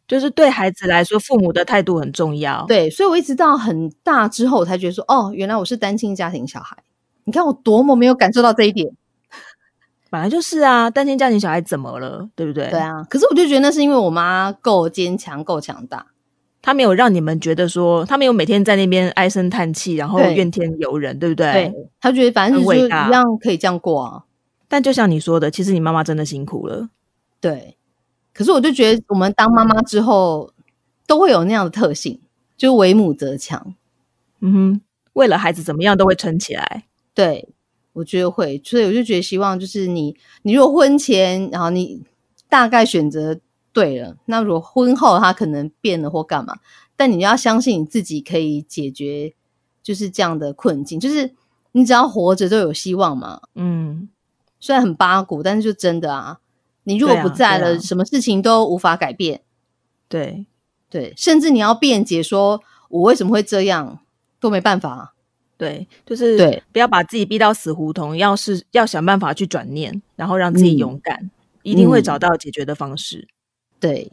[0.07, 6.77] 就是对孩子来说，父母的态度很重要。，对，所以我一直到很大之后，我才觉得说，哦，原来我是单亲家庭小孩，
[7.25, 8.95] 你看我多么没有感受到这一点，
[10.09, 12.69] 本来就是啊，单亲家庭小孩怎么了，对不对？
[12.69, 16.07] 对，啊，可是我就觉得那是因为我妈够坚强，够强大，
[16.61, 21.51] 她没有让你们觉得说，她没有每天在那边唉声叹气，然后怨天尤人，对不对？
[21.51, 24.23] 对，她觉得反正就是一样可以这样过啊。
[24.71, 26.87] 但就像你说的，其实你妈妈真的辛苦了。
[27.41, 27.75] 对，
[28.33, 30.53] 可是我就觉得我们当妈妈之后
[31.05, 32.21] 都会有那样的特性，
[32.55, 33.75] 就为母则强。
[34.39, 36.85] 嗯哼，为了孩子怎么样都会撑起来。
[37.13, 37.49] 对，
[37.91, 42.01] 我觉得会，所以我就觉得希望就是你，你如果婚前，然后你
[42.47, 43.37] 大概选择
[43.73, 46.59] 对了，那如果婚后他可能变了或干嘛，
[46.95, 49.33] 但你要相信你自己可以解决
[49.83, 51.29] 就是这样的困境，就是
[51.73, 53.41] 你只要活着都有希望嘛。
[53.55, 54.07] 嗯，
[54.61, 56.39] 虽然很八股，但是就真的啊，
[56.83, 59.41] 你如果不在了，什么事情都无法改变。
[60.07, 60.45] 对，
[60.89, 63.99] 对，甚至你要辩解说我为什么会这样，
[64.39, 64.89] 都没办法。
[64.91, 65.11] 啊
[65.57, 71.29] 对，就是对不要把自己逼到死胡同，要是要想办法去转念，然后让自己嗯勇敢，
[71.61, 73.27] 一定会嗯找到解决的方式。
[73.79, 74.11] 对，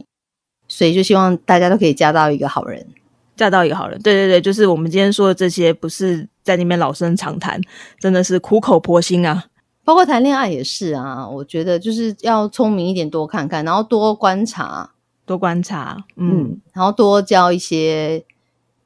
[0.66, 2.86] 所以就希望大家都可以嫁到一个好人。
[3.34, 7.58] 嫁到一个好人，对对对，就是我们今天说的这些，不是在那边老生常谈，
[7.98, 9.44] 真的是苦口婆心啊。
[9.88, 14.90] 包括谈恋爱也是啊，我觉得就是要聪明一点，多看看，然后多观察，
[15.24, 18.22] 多观察，嗯，嗯，然后多交一些，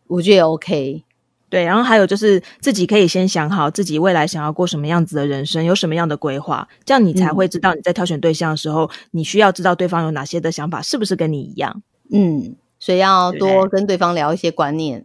[0.07, 1.03] 我觉得也 OK。
[1.51, 11.83] 对，然后还有就是自己可以先想好自己未来想要过什么样子的人生，有什么样的规划，这样你才会知道你在挑选对象的时候，你需要知道对方有哪些的想法，是不是跟你一样？
[12.13, 15.05] 嗯，所以要多跟对方聊一些观念，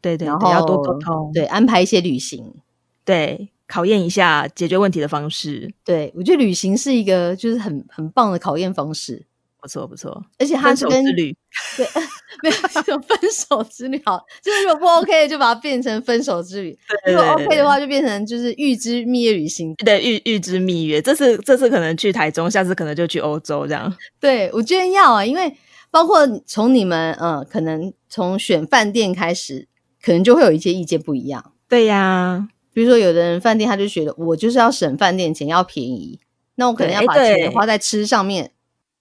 [0.00, 2.54] 对对对对，要多沟通，对，安排一些旅行。
[3.04, 9.26] 对，考验一下解决问题的方式，对我觉得旅行是一个就是很很棒的考验方式，
[9.60, 10.24] 不错不错。
[10.38, 11.36] 而且它分是跟之旅，
[11.76, 11.86] 对
[12.42, 19.74] 没有分手之旅好，就是如果不 OK 的就把它变成分手之旅，对如果 OK 的话就变成就是预知蜜月旅行。
[19.76, 23.92] 对预预知蜜月，这次这次可能去台中，下次可能就去欧洲这样。
[24.20, 25.56] 对我觉得要啊，因为
[25.90, 29.66] 包括从你们呃，可能从选饭店开始，
[30.00, 31.52] 可能就会有一些意见不一样。
[31.68, 36.20] 对呀，比如说，有的人饭店他就觉得我就是要省饭店钱，要便宜，
[36.56, 38.50] 那我可能要把钱花在吃上面。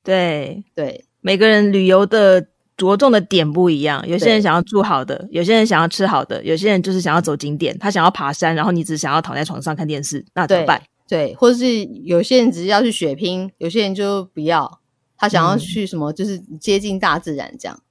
[0.01, 2.47] 对，对每个人旅游的
[2.77, 10.81] 着重的点不一样，有些人想要住好的，有些人想要吃好的，有些人就是想要走景点，他想要爬山，然后你只想要躺在床上看电视，那怎么办？
[11.09, 14.79] 对，或者是有些人只是要去血拼，有些人就不要，
[15.17, 17.81] 他想要嗯去什么，就是接近大自然这样。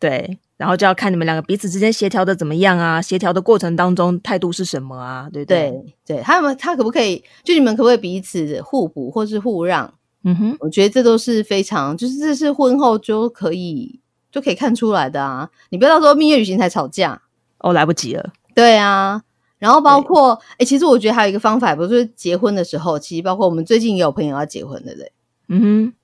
[0.00, 5.70] 对，然后就要看你们两个彼此之间协调的怎么样啊，协调的过程当中态度是什么啊，对不对？
[6.06, 9.92] 对对，他们他可不可以，就你们可不可以彼此互补或是互让？
[10.22, 14.00] 嗯哼，我觉得这都是非常，就是这是婚后就可以
[14.32, 15.50] 就可以看出来的啊。
[15.68, 17.20] 你不要到时候蜜月旅行才吵架。
[17.58, 19.22] 哦，来不及了，对啊，
[19.58, 25.12] 然后包括哎、其实我觉得还有一个方法，不是结婚的时候，其实包括我们最近也有朋友要结婚，对不对？
[25.48, 25.94] 嗯哼，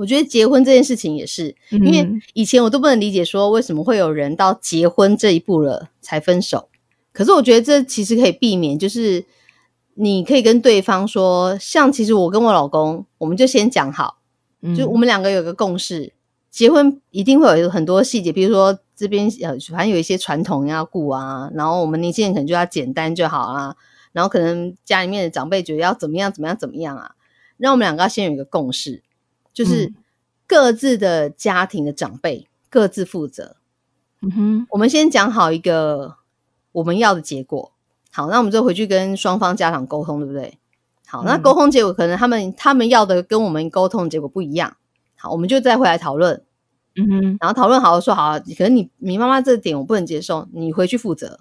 [0.00, 6.70] 我觉得结婚这件事情也是，因因为以前我都不能理解说为什么会有人到结婚这一步了才分手，
[7.12, 9.26] 可是我觉得这其实可以避免，就是
[9.92, 14.16] 你可以跟对方说，像其实我跟我老公，我们就先讲好，
[14.74, 16.14] 就我们两个有个共识，
[16.50, 23.76] 结婚一定会有很多细节，比如说这边呃，反正有一些传统要顾啊，然后我们年轻人可能就要简单就好啊，
[24.12, 27.12] 然后可能家里面的长辈觉得要怎么样怎么样怎么样啊，
[27.58, 29.02] 让我们两个要先有一个共识，
[29.62, 29.94] 就是嗯
[30.46, 33.56] 各自的家庭的长辈各自负责。
[34.22, 36.16] 嗯哼，我们先讲好一个
[36.72, 37.72] 我们要的结果，
[38.10, 40.58] 好，那我们就回去跟双方家长沟通，对不对？
[41.06, 44.76] 好，那嗯沟通结果可能他们他们要的跟我们沟通的结果不一样，
[45.16, 46.42] 好，我们就再回来讨论，
[46.96, 51.40] 嗯哼，然后讨论好了说好，可能你你妈妈这点我不能接受，你回去负责。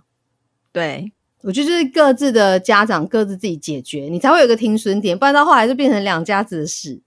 [0.71, 1.11] 对，
[1.41, 7.01] 我觉得就是各自的家长各自自己解决，你才会有一个停损点，不然到后来就变成两家子的事。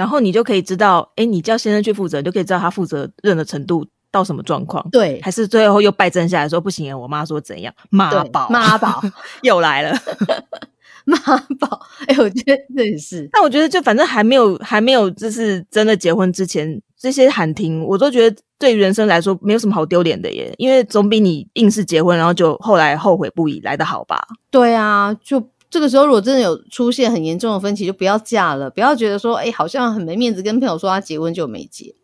[0.00, 4.88] 然后你就可以知道，哎，你叫先生去负责，你就可以知道他负责任的程度到什么状况。
[4.90, 9.02] 对，还是最后又败阵下来说不行，我妈说怎样，妈对宝，妈宝，
[9.42, 9.94] 又来了。
[11.04, 11.18] 妈
[11.58, 24.26] 宝，哎、我觉得这也是，但我觉得就反正还没有还没有就是真的结婚之前，这些喊停，我都觉得对于人生来说没有什么好丢脸的耶，因为总比你硬是结婚，然后就后来后悔不已来的好吧？
[24.50, 25.40] 对啊，就
[25.70, 31.94] 这个时候如果真的有出现很严重的分歧，就不要嫁了，不要觉得说，哎、好像很没面子，跟朋友说他结婚就没结。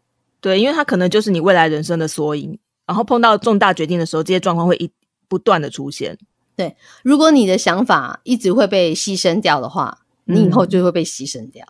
[0.41, 2.57] 对，因为他可能就是你未来人生的缩影，
[2.87, 4.89] 然后碰到重大决定的时候，这些状况会一
[5.27, 6.17] 不断的出现。
[6.55, 11.67] 对如果你的想法一直会被牺牲掉的话，你以后嗯就会被牺牲掉。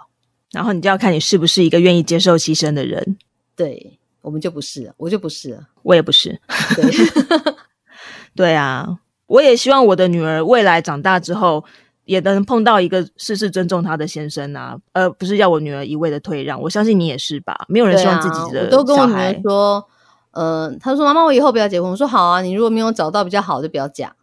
[0.52, 3.16] 然后你就要看你是不是一个愿意接受牺牲的人。
[3.56, 5.68] 对我们就不是了，我就不是了。
[5.82, 6.38] 我也不是，
[6.74, 6.84] 对，
[8.36, 11.64] 对啊，我也希望我的女儿未来长大之后，
[12.06, 16.60] 也能碰到一个事事尊重他的先生啊，而不是要我女儿一味的退让。
[16.62, 17.66] 我相信你也是吧？
[17.68, 19.84] 没有人希望自啊己的我都跟我女儿说，
[20.30, 21.90] 呃，她说妈妈，我以后不要结婚。
[21.90, 24.14] 我说好啊，你如果没有找到比较好，就不要嫁。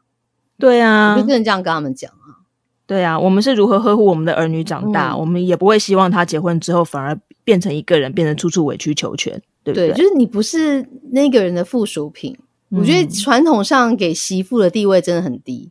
[0.57, 2.41] 对啊我就，这样跟他们讲啊。
[2.87, 9.95] 对啊，我们是如何呵护我们的儿女长大，嗯我们也不会希望他结婚之后反而变成一个人，变成处处委曲求全，对不对，对？
[9.95, 12.37] 就是你不是那个人的附属品。
[12.69, 15.69] 我觉得嗯传统上给媳妇的地位真的很低。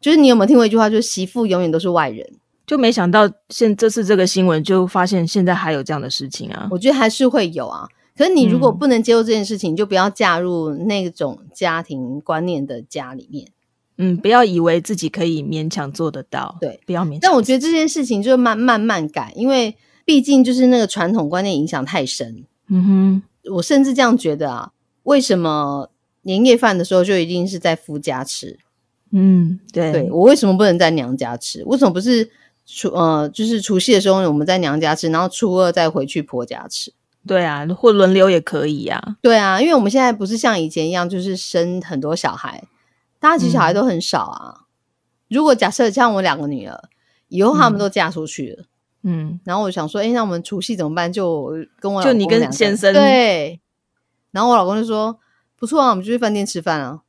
[0.00, 2.26] 就是你有没有听过一句话，就是媳妇永远都是外人。
[2.66, 6.68] 就没想到现这次这个新闻，就发现现在还有这样的事情啊。
[6.70, 7.88] 我觉得还是会有啊。
[8.16, 13.48] 可是你如果嗯不能接受这件事情，你就不要嫁入那种家庭观念的家里面。
[13.98, 17.18] 嗯，不要以为自己可以勉强做得到，对，不要勉强。
[17.22, 22.44] 但我觉得这件事情就慢慢慢改，因为毕竟就是那个传统观念影响太深。
[22.68, 23.22] 嗯哼，
[23.54, 24.70] 我甚至这样觉得啊，
[25.02, 25.90] 为什么
[26.22, 28.58] 年夜饭的时候就一定是在夫家吃？
[29.12, 31.62] 嗯，对，对我为什么不能在娘家吃？
[31.64, 32.30] 为什么不是
[32.64, 36.92] 除呃，就是除夕的时候我们在娘家吃，然后初二再回去婆家吃？
[37.26, 42.64] 对啊，或轮流也可以呀、对啊，因为我们现在不是像以前一样，就是生很多小孩，
[43.18, 44.66] 大家其实小孩都很少啊。
[45.28, 46.82] 如果假设像我两个女儿，
[47.28, 48.64] 以后她们都嫁出去了，
[49.02, 51.12] 嗯，然后我想说，哎、那我们除夕怎么办？
[51.12, 53.60] 就跟我就你跟先生对，
[54.30, 55.18] 然后我老公就说
[55.56, 57.00] 不错啊，我们就去饭店吃饭啊。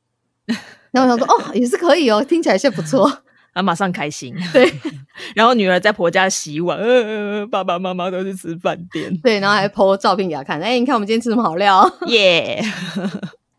[0.92, 3.10] 然后我想说，哦，也是可以哦，听起来是不错。
[3.52, 4.34] 啊，马上开心。
[4.52, 4.72] 对，
[5.34, 9.14] 然后女儿在婆家洗碗，呃，爸爸妈妈都去吃饭店。
[9.22, 12.62] 对，然后还 po 照片给她看，哎，你看我们今天吃什么好料，耶！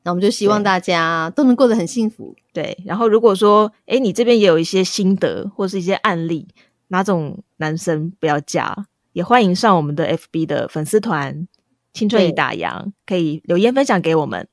[0.06, 2.36] 那我们就希望大家都能过得很幸福。
[2.52, 6.48] 对，然后如果说，哎，你这边也有一些心得或是一些案例，
[6.88, 8.76] 哪种男生不要嫁，
[9.14, 11.48] 也欢迎上我们的 FB 的粉丝团
[11.94, 14.48] “青春已打烊”，可以留言分享给我们。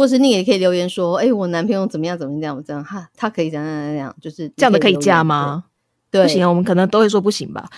[0.00, 5.64] 或是你也可以留言说，哎，我男朋友怎么样，怎么样，这样哈，他可以怎样怎样，就是这样的可以嫁吗？
[6.10, 7.68] 对，不行，我们可能都会说不行吧，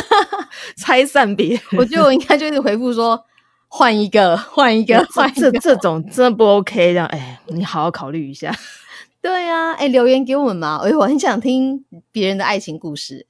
[0.76, 1.58] 拆散别。
[1.78, 3.18] 我觉得我应该就是回复说，
[3.66, 8.54] 换一个，换一个，换这这种真的不 OK，这样，哎，你好好考虑一下。
[9.22, 11.82] 对呀，哎，留言给我们嘛，哎，我很想听
[12.12, 13.26] 别人的爱情故事。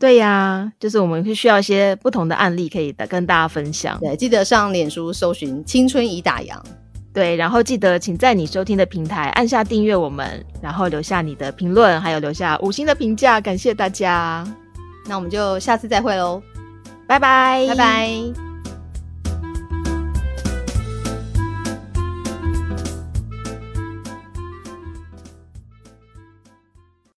[0.00, 4.00] 对呀，就是我们会需要一些不同的案例，可以跟大家分享。
[4.00, 6.58] 对，记得上脸书搜寻“青春已打烊”。
[7.12, 14.46] 对，然后记得请在你收听的平台按下订阅我们，然后留下你的评论，还有留下五星的评价，感谢大家。
[15.06, 16.42] 那我们就下次再会喽，
[17.06, 18.47] 拜拜，拜拜。